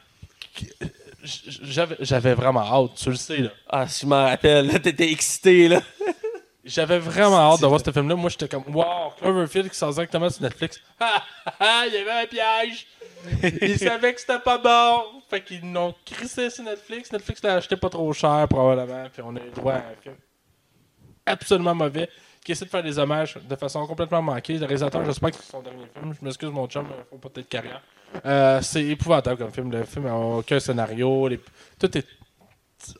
[2.01, 3.39] J'avais vraiment hâte, tu le sais.
[3.39, 3.51] là.
[3.69, 5.81] Ah, si je m'en rappelle, t'étais excité, là.
[6.65, 8.17] J'avais vraiment hâte de voir ce film-là.
[8.17, 10.81] Moi, j'étais comme, wow, Cloverfield qui sort directement sur Netflix.
[10.99, 12.87] Ah, ah, ah, il y avait un piège.
[13.63, 15.21] Ils savaient que c'était pas bon.
[15.29, 17.13] Fait qu'ils l'ont crissé sur Netflix.
[17.13, 19.09] Netflix l'a acheté pas trop cher, probablement.
[19.13, 20.17] Puis on a eu droit à un film
[21.27, 22.09] absolument mauvais
[22.45, 24.55] qui essaie de faire des hommages de façon complètement manquée.
[24.55, 26.15] Le réalisateur, j'espère que c'est son dernier film.
[26.19, 27.83] Je m'excuse, mon chum, il faut pas être carrière.
[28.25, 29.71] Euh, c'est épouvantable comme film.
[29.71, 31.29] Le film n'a aucun scénario.
[31.29, 31.41] les-
[31.79, 32.07] Tout est.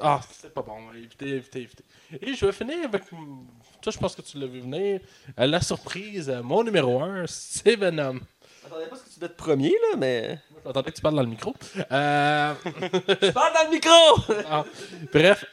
[0.01, 0.79] Ah, c'est pas bon.
[0.95, 1.85] Évitez, évitez, évitez.
[2.21, 3.03] Et je vais finir avec.
[3.09, 5.01] Toi, je pense que tu l'as vu venir.
[5.39, 8.19] Euh, la surprise, euh, mon numéro 1, c'est Venom.
[8.63, 10.39] J'attendais pas ce que tu dois être premier, là, mais.
[10.65, 11.55] J'entendais que tu parles dans le micro.
[11.93, 14.35] Euh, Je parle dans le micro!
[14.51, 14.65] ah,
[15.13, 15.45] bref,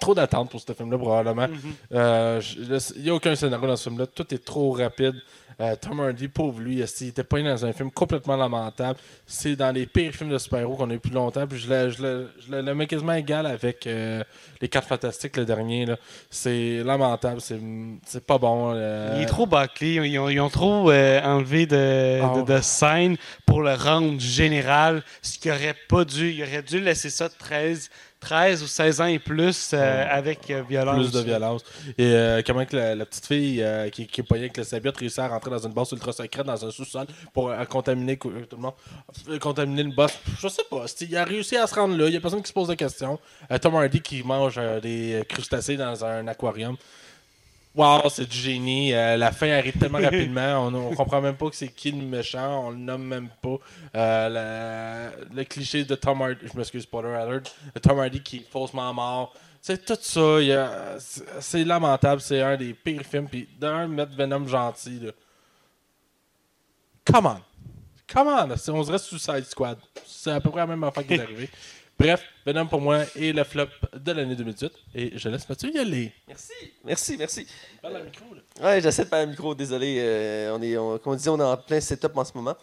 [0.00, 1.48] trop d'attente pour ce film-là, probablement.
[1.92, 2.58] Euh, je-
[2.96, 4.06] Il n'y a aucun scénario dans ce film-là.
[4.06, 5.14] Tout est trop rapide.
[5.60, 8.96] Euh, Tom Hardy, pauvre lui, il était pas dans un film complètement lamentable?
[9.26, 11.48] C'est dans les pires films de super-héros qu'on a eu plus longtemps.
[11.48, 14.22] Puis je le, je le- je le- le mets quasiment égal avec euh,
[14.60, 15.86] Les 4 Fantastiques, le dernier.
[16.30, 17.40] C'est lamentable.
[17.40, 18.72] C'est pas bon.
[18.74, 19.94] euh, Il est trop bâclé.
[19.94, 22.34] Ils ont, ils ont trop euh, enlevé de, Ah.
[22.36, 25.02] de, de scène pour le rendre général.
[25.22, 26.30] Ce qui aurait pas dû.
[26.30, 27.90] Il aurait dû laisser ça 13,
[28.20, 30.96] 13 ou 16 ans et plus euh, avec euh, violence.
[30.96, 31.62] plus de violence.
[31.96, 34.96] Et euh, comment que la, la petite fille qui, qui est poignée avec le symbiote
[34.96, 38.56] réussit à rentrer dans une base ultra secrète, dans un sous-sol, pour contaminer tout le
[38.56, 38.74] monde.
[39.40, 40.12] Contaminer le boss.
[40.40, 40.84] Je sais pas.
[41.00, 42.08] Il a réussi à se rendre là.
[42.08, 43.18] Il y a personne qui se pose de questions.
[43.60, 46.76] Tom Hardy qui mange des crustacés dans un aquarium.
[47.74, 48.92] Wow, c'est du génie.
[48.92, 50.66] Euh, la fin arrive tellement rapidement.
[50.66, 52.66] On, on comprend même pas que c'est qui le méchant.
[52.66, 53.56] On le nomme même pas.
[53.94, 56.40] Euh, la- le cliché de Tom Hardy.
[56.52, 57.54] Je m'excuse, spoiler alert.
[57.74, 59.32] De Tom Hardy qui est faussement mort.
[59.60, 60.98] C'est tout ça.
[61.40, 62.20] c'est- lamentable.
[62.20, 63.28] C'est un des pires films.
[63.28, 65.00] Puis d'un, mettre Venom gentil.
[65.00, 65.10] Là.
[67.04, 67.40] Come on.
[68.12, 68.72] Come on.
[68.72, 69.78] On dirait Suicide Squad.
[70.06, 71.48] C'est à peu près la même affaire qui est arrivée.
[71.98, 74.72] Bref, Venom pour moi est le flop de l'année 2018.
[74.94, 76.12] Et je laisse Mathieu y aller.
[76.28, 76.52] Merci,
[76.84, 77.46] merci, merci.
[77.82, 78.40] Parle à micro, là.
[78.64, 79.96] Ouais, j'essaie de parler le micro, désolé.
[79.98, 82.56] euh, on est, on- comme on dit, on est en plein setup en ce moment.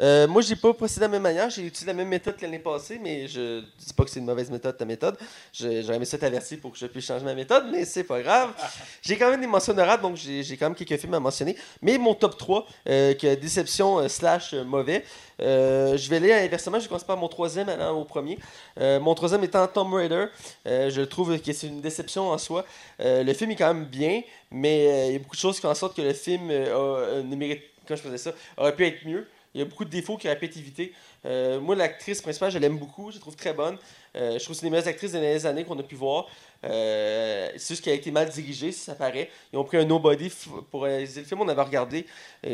[0.00, 1.50] Euh, moi, j'ai pas procédé de la même manière.
[1.50, 4.26] J'ai utilisé la même méthode que l'année passée, mais je dis pas que c'est une
[4.26, 5.16] mauvaise méthode, ta méthode.
[5.52, 8.50] J'aurais aimé ça t'avertir pour que je puisse changer ma méthode, mais c'est pas grave.
[9.02, 11.56] J'ai quand même des mentions honorables, donc j'ai quand même quelques films à mentionner.
[11.82, 15.04] Mais mon top 3, euh, que déception euh, slash euh, mauvais,
[15.40, 16.78] euh, je vais aller inversement.
[16.80, 18.38] Je commence par mon troisième allant au premier.
[18.78, 20.26] Mon troisième étant Tomb Raider.
[20.66, 22.64] Je trouve que c'est une déception en soi.
[22.98, 25.70] Le film est quand même bien, mais il y a beaucoup de choses qui font
[25.70, 29.26] en sorte que le film ne mérite, quand je faisais ça, aurait pu être mieux.
[29.54, 30.92] Il y a beaucoup de défauts qui évités.
[31.26, 33.10] Euh, moi, l'actrice principale, je l'aime beaucoup.
[33.10, 33.76] Je la trouve très bonne.
[34.16, 35.96] Euh, je trouve que c'est une des meilleures actrices des dernières années qu'on a pu
[35.96, 36.26] voir.
[36.64, 39.30] Euh, c'est juste qu'elle a été mal dirigée, si ça paraît.
[39.52, 40.32] Ils ont pris un nobody
[40.70, 41.40] pour réaliser le film.
[41.40, 42.06] On avait regardé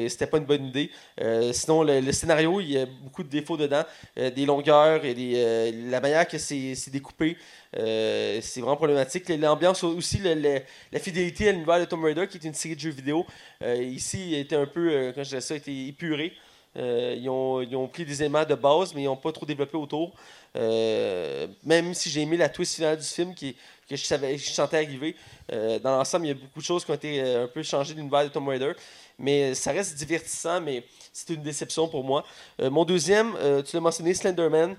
[0.08, 0.90] c'était pas une bonne idée.
[1.20, 3.84] Euh, sinon, le, scénario, il y a beaucoup de défauts dedans.
[4.18, 7.36] Euh, des longueurs et euh, la manière que c'est découpé.
[7.76, 9.28] euh, c'est vraiment problématique.
[9.28, 12.90] L'ambiance aussi, la fidélité à l'univers de Tomb Raider, qui est une série de jeux
[12.90, 13.26] vidéo.
[13.62, 16.32] Euh, ici, il été un peu, euh, quand je dirais ça, été épuré.
[16.76, 17.28] Euh, ils,
[17.76, 20.12] ont, pris des éléments de base, mais ils n'ont pas trop développé autour.
[20.56, 23.46] Euh, même si j'ai aimé la twist finale du film que
[23.90, 25.16] je, savais, je sentais arriver,
[25.52, 27.94] euh, dans l'ensemble, il y a beaucoup de choses qui ont été un peu changées
[27.94, 28.72] de l'univers de Tomb Raider.
[29.18, 32.24] Mais ça reste divertissant, mais c'est une déception pour moi.
[32.58, 33.32] Mon deuxième,
[33.64, 34.76] tu l'as mentionné, Slenderman.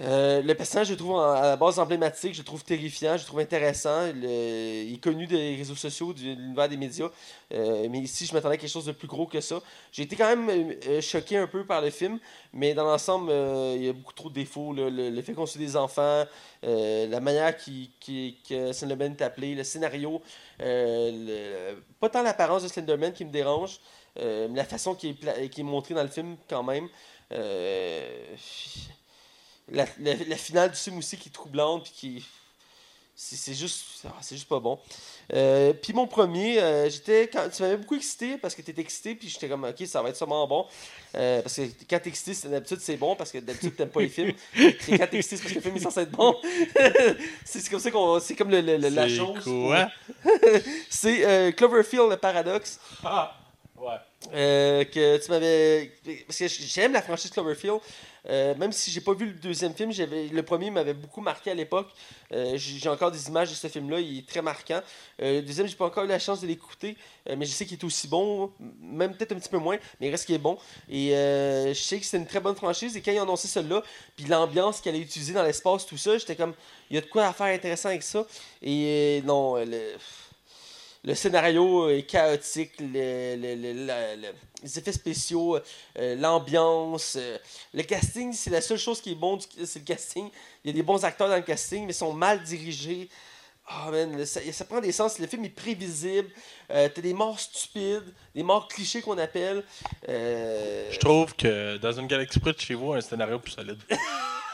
[0.00, 3.22] Euh, le personnage, je le trouve à la base emblématique, je le trouve terrifiant, je
[3.22, 4.06] le trouve intéressant.
[4.06, 7.10] Il est connu des réseaux sociaux, de l'univers des médias.
[7.52, 9.60] Euh, mais ici, je m'attendais à quelque chose de plus gros que ça.
[9.92, 12.18] J'ai été quand même euh, choqué un peu par le film,
[12.54, 13.30] mais dans l'ensemble,
[13.76, 14.72] il y a beaucoup trop de défauts.
[14.72, 16.24] Le, fait qu'on soit des enfants,
[16.62, 17.90] la manière qui,
[18.48, 20.22] que Slenderman est appelé, le scénario,
[20.58, 23.78] pas tant l'apparence de Slenderman qui me dérange,
[24.16, 26.88] mais la façon qui est montrée dans le film quand même.
[29.70, 32.26] La, la- la finale du film aussi qui est troublante, puis qui.
[33.14, 34.80] C'est juste, ah, c'est juste pas bon.
[35.34, 37.28] Euh, puis mon premier, euh, j'étais.
[37.28, 40.02] quand- Tu m'avais beaucoup excité parce que tu étais excité, puis j'étais comme, ok, ça
[40.02, 40.66] va être sûrement bon.
[41.14, 44.00] Euh, parce que quand t'es excité, c'est- d'habitude c'est bon parce que d'habitude t'aimes pas
[44.00, 44.32] les films.
[44.56, 46.34] Et quand t'es excité, c'est parce que le film est censé être bon.
[47.44, 48.18] c'est comme ça qu'on.
[48.18, 49.44] C'est comme le, le- le- la chose.
[49.44, 49.90] quoi?
[50.90, 52.80] C'est Cloverfield, le paradoxe.
[53.04, 53.36] Ah,
[53.76, 53.98] ouais.
[54.90, 55.92] Que tu m'avais.
[56.26, 57.78] Parce que j'aime la franchise Cloverfield.
[58.28, 61.54] Euh, même si j'ai pas vu le deuxième film, le premier m'avait beaucoup marqué à
[61.54, 61.88] l'époque.
[62.32, 64.80] Euh, j'ai encore des images de ce film-là, il est très marquant.
[65.20, 66.96] Euh, le deuxième, j'ai pas encore eu la chance de l'écouter,
[67.26, 70.10] mais je sais qu'il est aussi bon, même peut-être un petit peu moins, mais il
[70.10, 70.58] reste qu'il est bon.
[70.88, 72.96] Et je sais que c'est une très bonne franchise.
[72.96, 73.82] Et quand ils ont annoncé celle-là,
[74.16, 76.54] puis l'ambiance qu'elle a utilisée dans l'espace, tout ça, j'étais comme,
[76.90, 78.26] il y a de quoi à faire intéressant avec ça.
[78.62, 79.96] Et non, le
[81.04, 83.36] le scénario est chaotique, les
[84.78, 85.58] effets spéciaux,
[85.98, 87.38] euh, l'ambiance, euh,
[87.74, 90.28] le casting, c'est la seule chose qui est bon, c'est le casting.
[90.64, 93.08] Il y a des bons acteurs dans le casting, mais ils sont mal dirigés.
[93.66, 95.18] Ah man, ça prend des sens.
[95.18, 96.28] Le film est prévisible.
[96.70, 99.64] Euh, T'as des morts stupides, des morts clichés qu'on appelle.
[100.08, 103.78] Euh, Je trouve que dans une galaxie près de chez vous, un scénario plus solide.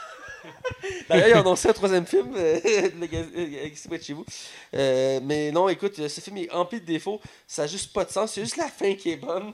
[1.09, 2.59] D'ailleurs, ils ont annoncé un troisième film, euh,
[2.99, 4.25] Legacy de chez vous.
[4.73, 7.19] Euh, mais non, écoute, ce film est rempli de défauts.
[7.47, 8.33] Ça n'a juste pas de sens.
[8.33, 9.53] C'est juste la fin qui est bonne.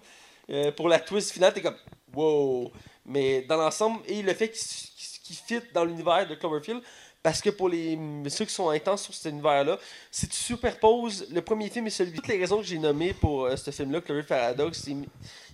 [0.49, 1.77] Euh, pour la twist finale, t'es comme
[2.13, 2.71] wow.
[3.05, 6.81] Mais dans l'ensemble, et le fait qu'il fit dans l'univers de Cloverfield,
[7.25, 7.97] parce que pour les
[8.27, 9.79] ceux qui sont intenses sur cet univers-là,
[10.11, 13.45] si tu superposes le premier film et celui toutes les raisons que j'ai nommées pour
[13.45, 15.07] euh, ce film-là, Cloverfield Paradox, il,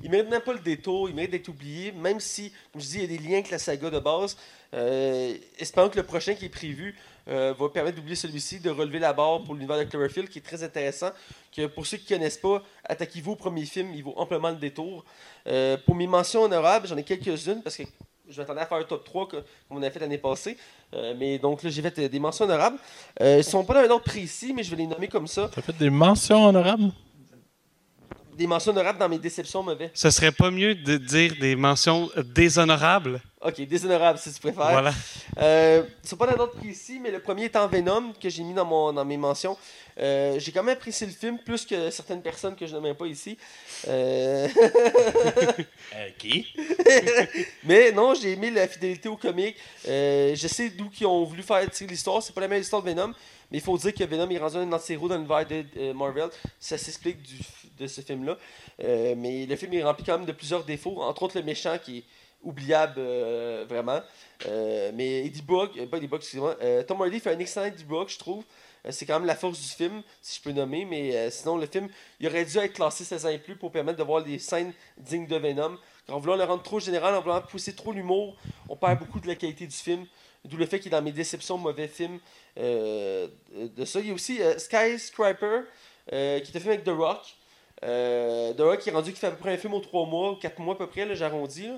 [0.03, 2.95] il mérite même pas le détour, il mérite d'être oublié, même si, comme je dis,
[2.95, 4.35] il y a des liens avec la saga de base.
[4.73, 6.93] Euh, espérons que le prochain qui est prévu
[7.29, 10.45] euh, va permettre d'oublier celui-ci, de relever la barre pour l'univers de Cloverfield, qui est
[10.45, 11.11] très intéressant.
[11.55, 14.57] Que pour ceux qui ne connaissent pas, attaquez-vous au premier film, il vaut amplement le
[14.57, 15.05] détour.
[15.85, 17.83] Pour mes mentions honorables, j'en ai quelques-unes parce que
[18.31, 20.57] je m'attendais à faire un top 3 comme on a fait l'année passée.
[20.93, 22.77] Euh, mais donc là, j'ai fait des mentions honorables.
[23.19, 25.49] ils ne sont pas dans un ordre précis, mais je vais les nommer comme ça.
[25.53, 26.91] Tu as fait des mentions honorables?
[28.41, 29.91] Des mentions honorables dans mes déceptions mauvais.
[29.93, 34.71] Ce serait pas mieux de dire des mentions déshonorables Ok, déshonorable si tu préfères.
[34.71, 34.93] Voilà.
[35.39, 38.65] Euh, c'est pas dans d'autres ici, mais le premier étant Venom que j'ai mis dans,
[38.65, 39.57] mon, dans mes mentions.
[39.99, 43.07] Euh, j'ai quand même apprécié le film plus que certaines personnes que je n'aime pas
[43.07, 43.37] ici.
[43.87, 44.47] Euh...
[45.95, 46.47] euh qui?
[47.63, 49.55] Mais non, j'ai aimé la fidélité au comique.
[49.87, 52.21] Euh, je sais d'où ils ont voulu faire tirer l'histoire.
[52.23, 53.13] C'est pas la même histoire de Venom,
[53.51, 56.29] mais il faut dire que Venom est rendu un anti-héros dans l'univers de Marvel.
[56.59, 57.17] Ça s'explique
[57.81, 58.37] de ce film-là.
[58.79, 61.99] mais le film est rempli quand même de plusieurs défauts, entre autres le méchant qui
[61.99, 62.03] est
[62.43, 64.01] oubliable euh, vraiment.
[64.47, 66.55] Euh, mais Eddie Brock, euh, pas Eddie Brock, excusez-moi,
[66.87, 68.43] Tom Hardy fait un excellent Eddie Brock, je trouve.
[68.89, 71.87] c'est quand même la force du film, si je peux nommer, mais sinon le film,
[72.19, 74.73] il aurait dû être classé 16 ans et plus pour permettre de voir des scènes
[74.97, 75.77] dignes de Venom.
[76.09, 78.35] En voulant le rendre trop général, en voulant pousser trop l'humour,
[78.67, 80.05] on perd beaucoup de la qualité du film.
[80.43, 82.19] D'où le fait qu'il est dans mes déceptions mauvais films
[82.57, 83.99] de ça.
[83.99, 85.61] Il y a aussi Skyscraper,
[86.09, 87.35] qui était fait avec The Rock.
[87.81, 90.37] The Rock qui est rendu qui fait à peu près un film aux 3 mois,
[90.41, 91.69] 4 mois à peu près, j'arrondis.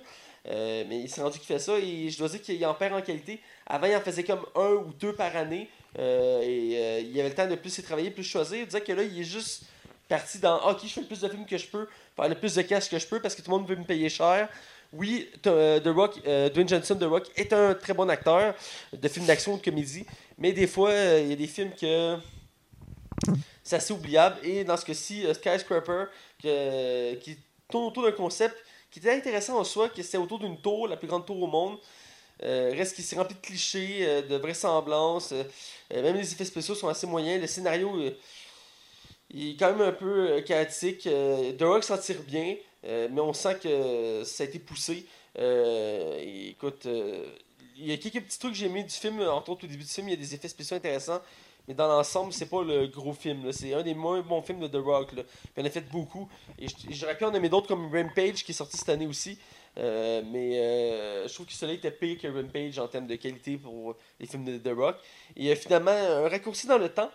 [0.45, 2.93] Euh, mais il s'est rendu qu'il fait ça et je dois dire qu'il en perd
[2.93, 3.39] en qualité.
[3.65, 5.69] Avant, il en faisait comme un ou deux par année.
[5.99, 8.59] Euh, et euh, il avait le temps de plus y travailler, plus choisir.
[8.59, 9.63] Il disait que là, il est juste
[10.09, 12.55] parti dans Ok, je fais le plus de films que je peux, faire le plus
[12.55, 14.49] de cash que je peux parce que tout le monde veut me payer cher.
[14.91, 18.53] Oui, The Rock, Dwayne Johnson, The Rock, est un très bon acteur
[18.91, 20.05] de films d'action ou de comédie.
[20.37, 22.17] Mais des fois, il y a des films que
[23.63, 24.37] c'est assez oubliable.
[24.43, 26.05] Et dans ce cas-ci, Skyscraper,
[26.39, 27.37] qui
[27.69, 28.55] tourne autour d'un concept
[28.93, 31.47] qui était intéressant en soi, que c'était autour d'une tour, la plus grande tour au
[31.47, 31.79] monde.
[32.43, 35.31] Euh, reste qu'il s'est rempli de clichés, euh, de vraisemblances.
[35.31, 35.43] Euh,
[35.89, 37.41] même les effets spéciaux sont assez moyens.
[37.41, 37.99] Le scénario
[39.33, 41.03] est quand même un peu chaotique.
[41.03, 45.05] The Rock s'en tire bien, mais on sent que ça a été poussé.
[45.35, 46.87] écoute,
[47.75, 49.21] il y a quelques petits trucs que j'ai aimés du film.
[49.21, 51.21] Entre autres, au début du film, il y a des effets spéciaux intéressants.
[51.67, 53.51] Mais dans l'ensemble, c'est pas le gros film.
[53.51, 55.13] C'est un des moins bons films de The Rock.
[55.13, 55.23] Là.
[55.55, 56.27] Il en a fait beaucoup.
[56.59, 59.37] Et j'aurais pu en aimer d'autres comme Rampage qui est sorti cette année aussi.
[59.77, 63.57] Euh, mais euh, je trouve que celui-là était pire que Rampage en termes de qualité
[63.57, 64.97] pour les films de The Rock.
[65.37, 67.11] Et a finalement, un raccourci dans le temps.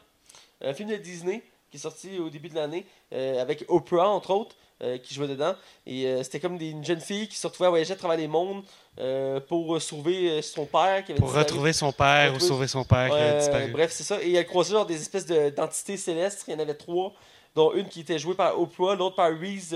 [0.60, 4.30] Un film de Disney qui est sorti au début de l'année euh, avec Oprah, entre
[4.30, 4.56] autres.
[4.80, 5.56] Euh, qui jouait dedans.
[5.86, 8.16] Et euh, c'était comme des, une jeune fille qui se retrouvait à voyager à travers
[8.16, 8.62] les mondes
[9.00, 11.04] euh, pour sauver son père.
[11.04, 13.70] Qui avait pour retrouver son père ou sauver son père qui avait disparu.
[13.70, 14.22] Bref, c'est ça.
[14.22, 16.44] Et elle croisait genre des espèces d'entités célestes.
[16.48, 17.12] Il y en avait trois
[17.54, 19.74] dont une qui était jouée par Oprah, l'autre par Reese.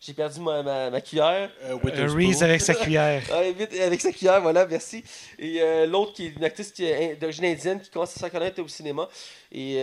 [0.00, 1.50] J'ai perdu ma, ma, cuillère.
[1.84, 3.22] Reese avec sa cuillère.
[3.80, 5.04] avec sa cuillère, voilà, merci.
[5.38, 6.72] Et l'autre qui est une actrice
[7.20, 9.08] d'origine indienne qui commence à se connaître au cinéma.
[9.50, 9.76] Et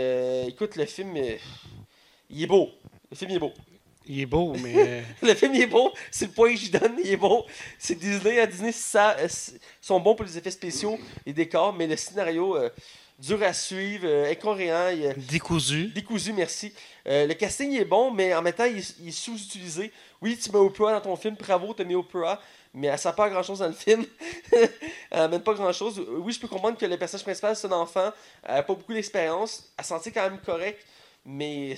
[0.47, 1.17] écoute, le film,
[2.29, 2.69] il est beau.
[3.11, 3.53] Le film est beau.
[4.11, 5.03] Il est beau, mais.
[5.21, 7.45] le film il est beau, c'est le point que je donne, il est beau.
[7.77, 9.27] C'est Disney, à Disney, ça, euh,
[9.79, 10.97] sont bons pour les effets spéciaux,
[11.27, 12.71] les décors, mais le scénario, euh,
[13.19, 15.13] dur à suivre, euh, incohérent.
[15.29, 15.89] décousu.
[15.93, 16.73] Décousu, merci.
[17.05, 19.91] le casting est bon, mais en même temps, il, est sous-utilisé.
[20.23, 22.41] Oui, tu mets Oprah dans ton film, bravo, tu as mis Oprah,
[22.73, 24.03] mais elle ne sert pas à grand-chose dans le film.
[25.11, 26.03] elle même pas grand-chose.
[26.17, 28.93] Oui, je peux comprendre que le personnage principal, c'est un enfant, elle n'a pas beaucoup
[28.93, 30.83] d'expérience, elle sentit quand même correct,
[31.23, 31.75] mais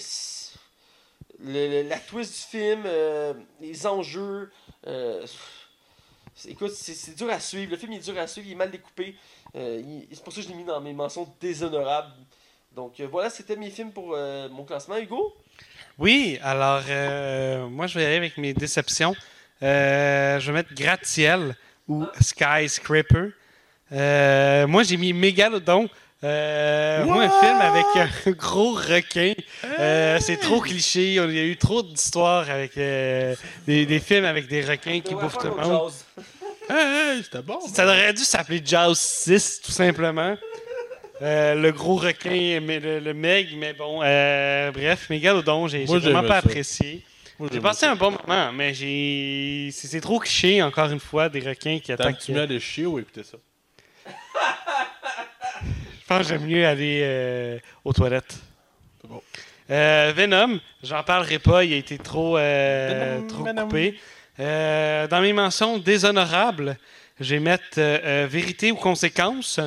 [1.45, 4.51] la twist du film, euh, les enjeux.
[4.87, 5.25] Euh,
[6.47, 7.71] écoute, c'est dur à suivre.
[7.71, 9.15] Le film est dur à suivre, il est mal découpé.
[9.55, 9.81] Euh,
[10.11, 12.13] c'est pour ça que je l'ai mis dans mes mentions déshonorables.
[12.75, 14.15] Donc voilà, c'était mes films pour
[14.49, 14.97] mon classement.
[14.97, 15.35] Hugo?
[15.99, 16.81] Oui, alors
[17.69, 19.13] moi je vais aller avec mes déceptions.
[19.61, 21.53] je vais mettre Gratiel
[21.89, 23.33] ou Skyscraper.
[23.91, 25.89] moi j'ai mis Mégalodon.
[26.23, 29.33] Euh, moi, un film avec un gros requin,
[29.79, 31.15] euh, c'est trop cliché.
[31.15, 35.39] Il y a eu trop d'histoires avec euh, des, films avec des requins qui bouffent
[35.39, 35.91] tout le monde.
[37.23, 37.59] c'était bon.
[37.61, 40.37] Ça aurait dû s'appeler Jaws 6, tout simplement.
[41.21, 47.03] le gros requin, mais le, Meg, mais bon, bref, Mégalodon, j'ai vraiment pas apprécié.
[47.51, 49.71] J'ai passé un bon moment, mais j'ai.
[49.71, 52.19] C'est trop cliché, encore une fois, des requins qui attaquent.
[52.19, 53.37] Tu mets de chier ou écouter ça?
[56.17, 58.37] pense que j'aime mieux aller euh, aux toilettes.
[59.07, 59.21] Bon.
[59.69, 63.63] Euh, Venom, j'en parlerai pas, il a été trop, euh, Venom, trop Venom.
[63.63, 63.99] coupé.
[64.39, 66.77] Euh, dans mes mentions déshonorables,
[67.19, 69.59] je vais mettre euh, euh, Vérité ou Conséquences.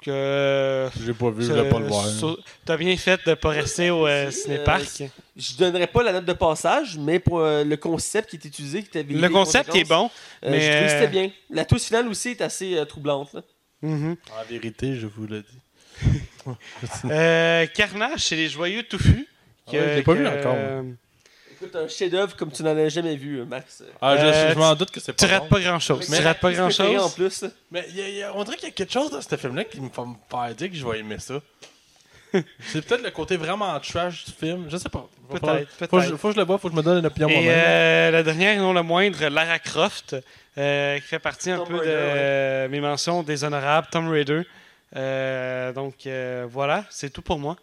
[0.00, 2.06] Que J'ai pas vu, je voulais pas le voir.
[2.06, 5.02] So- T'as bien fait de pas rester au euh, cinéparc.
[5.36, 8.84] Je donnerais pas la note de passage, mais pour euh, le concept qui est utilisé,
[8.84, 10.10] qui était Le concept est conséquence, bon.
[10.44, 11.30] euh, mais, J'ai trouvé que c'était bien.
[11.50, 13.32] La touche finale aussi est assez euh, troublante.
[13.34, 13.42] là.
[13.82, 14.16] Mhm.
[14.40, 15.58] En vérité, je vous le dis.
[17.10, 19.26] Euh, Carnage, c'est les joyeux touffus.
[19.66, 20.82] Ah ouais, je l'ai pas vu encore, euh,
[21.60, 23.82] Écoute, un chef-d'œuvre comme tu n'en as jamais vu, euh, Max.
[24.00, 25.56] Ah, je, Euh, je m'en doute que c'est Tu pas rates bon.
[25.56, 26.08] pas grand chose.
[26.08, 27.44] Mais Tu rates pas grand préféré En plus.
[27.70, 29.36] Mais il y a- y a- on dirait qu'il y a quelque chose dans ce
[29.36, 31.34] film-là qui me fait me faire dire que je vais aimer ça.
[32.32, 34.66] c'est peut-être le côté vraiment trash du film.
[34.70, 35.06] Je sais pas.
[35.30, 36.16] Faut- Peut-être, Faut, que je- peut-être.
[36.16, 37.52] faut que je le vois, faut que je me donne une opinion Et moi-même.
[37.54, 40.16] euh, la dernière, et non la moindre, Lara Croft,
[40.56, 44.42] euh, qui fait partie un peu de euh, mes mentions déshonorables, Tomb Raider.
[44.96, 47.56] Euh, donc euh, voilà, c'est tout pour moi.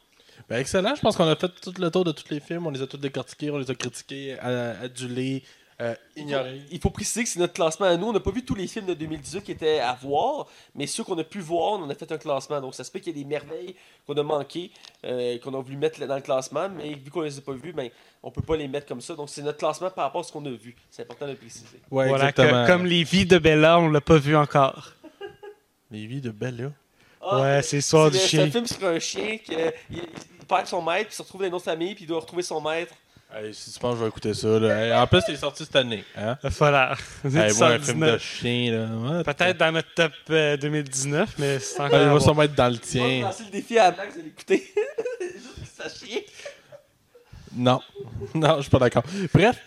[0.50, 0.94] Ben, excellent.
[0.96, 2.68] Je pense qu'on a fait tout le tour de tous les films.
[2.68, 5.44] On les a tous décortiqués, on les a critiqués, a- adulés,
[5.82, 6.62] euh, ignorés.
[6.72, 8.08] Il faut préciser que c'est notre classement à nous.
[8.08, 10.46] On n'a pas vu tous les films de 2018 qui étaient à voir,
[10.76, 12.62] mais ceux qu'on a pu voir, on en a fait un classement.
[12.62, 14.72] Donc ça se peut qu'il y ait des merveilles qu'on a manquées,
[15.06, 17.74] euh, qu'on a voulu mettre dans le classement, mais vu qu'on les a pas vus,
[17.74, 17.90] ben,
[18.22, 19.16] on peut pas les mettre comme ça.
[19.16, 20.76] Donc c'est notre classement par rapport à ce qu'on a vu.
[20.92, 21.66] C'est important de le préciser.
[21.90, 24.92] Ouais, voilà, que- comme les vies de Bella, on l'a pas vu encore.
[25.92, 26.72] Les vies de Bella.
[27.28, 28.44] Ah, ouais, c'est l'histoire du c'est- C'est chien.
[28.46, 29.72] un film sur un chien qui euh,
[30.48, 32.62] perd son maître, puis se retrouve dans une autre famille, puis il doit retrouver son
[32.62, 32.94] maître.
[33.34, 34.86] Hey, si tu penses que je vais écouter ça, là.
[34.86, 36.04] Hey, en plus, il est sorti cette année.
[36.16, 36.38] Hein?
[36.44, 36.96] Voilà.
[37.26, 38.22] Hey, un film de 119.
[38.24, 39.18] chien, là.
[39.18, 42.00] ouais, Peut-être dans notre top euh, 2019, mais c'est encore.
[42.00, 43.22] Ouais, il va sûrement être dans le tien.
[43.24, 44.72] lancer le défi à Max de l'écouter.
[45.22, 46.22] Juste que ça chien.
[47.56, 47.82] Non.
[48.34, 49.04] Non, je suis pas d'accord.
[49.34, 49.58] Bref.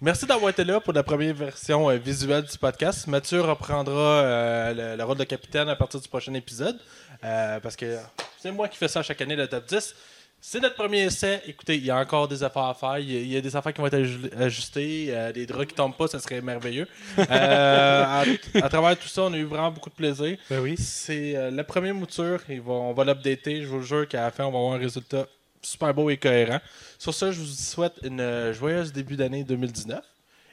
[0.00, 3.06] Merci d'avoir été là pour la première version euh, visuelle du podcast.
[3.06, 6.76] Mathieu reprendra euh, le, le rôle de capitaine à partir du prochain épisode.
[7.24, 7.96] euh, parce que
[8.40, 9.94] c'est moi qui fais ça chaque année, le top 10.
[10.40, 11.42] C'est notre premier essai.
[11.46, 12.98] Écoutez, il y a encore des affaires à faire.
[12.98, 15.30] Il y a, il y a des affaires qui vont être aju- ajustées.
[15.34, 16.86] des draps qui tombent pas, ça serait merveilleux.
[17.28, 20.36] À, à travers tout ça, on a eu vraiment beaucoup de plaisir.
[20.50, 20.76] Ben oui.
[20.78, 22.38] C'est la première mouture.
[22.48, 23.62] Va- on va l'updater.
[23.62, 25.26] Je vous jure qu'à la fin, on va avoir un résultat
[25.62, 26.60] super beau et cohérent.
[26.98, 30.04] Sur ce, je vous souhaite une euh, joyeuse début d'année 2019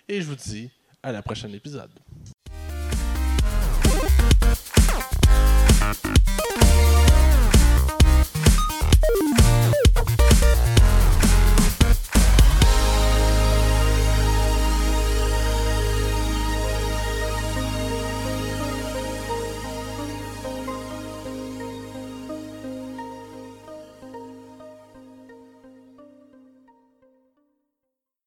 [0.10, 0.70] et je vous dis
[1.04, 1.92] à la prochaine épisode.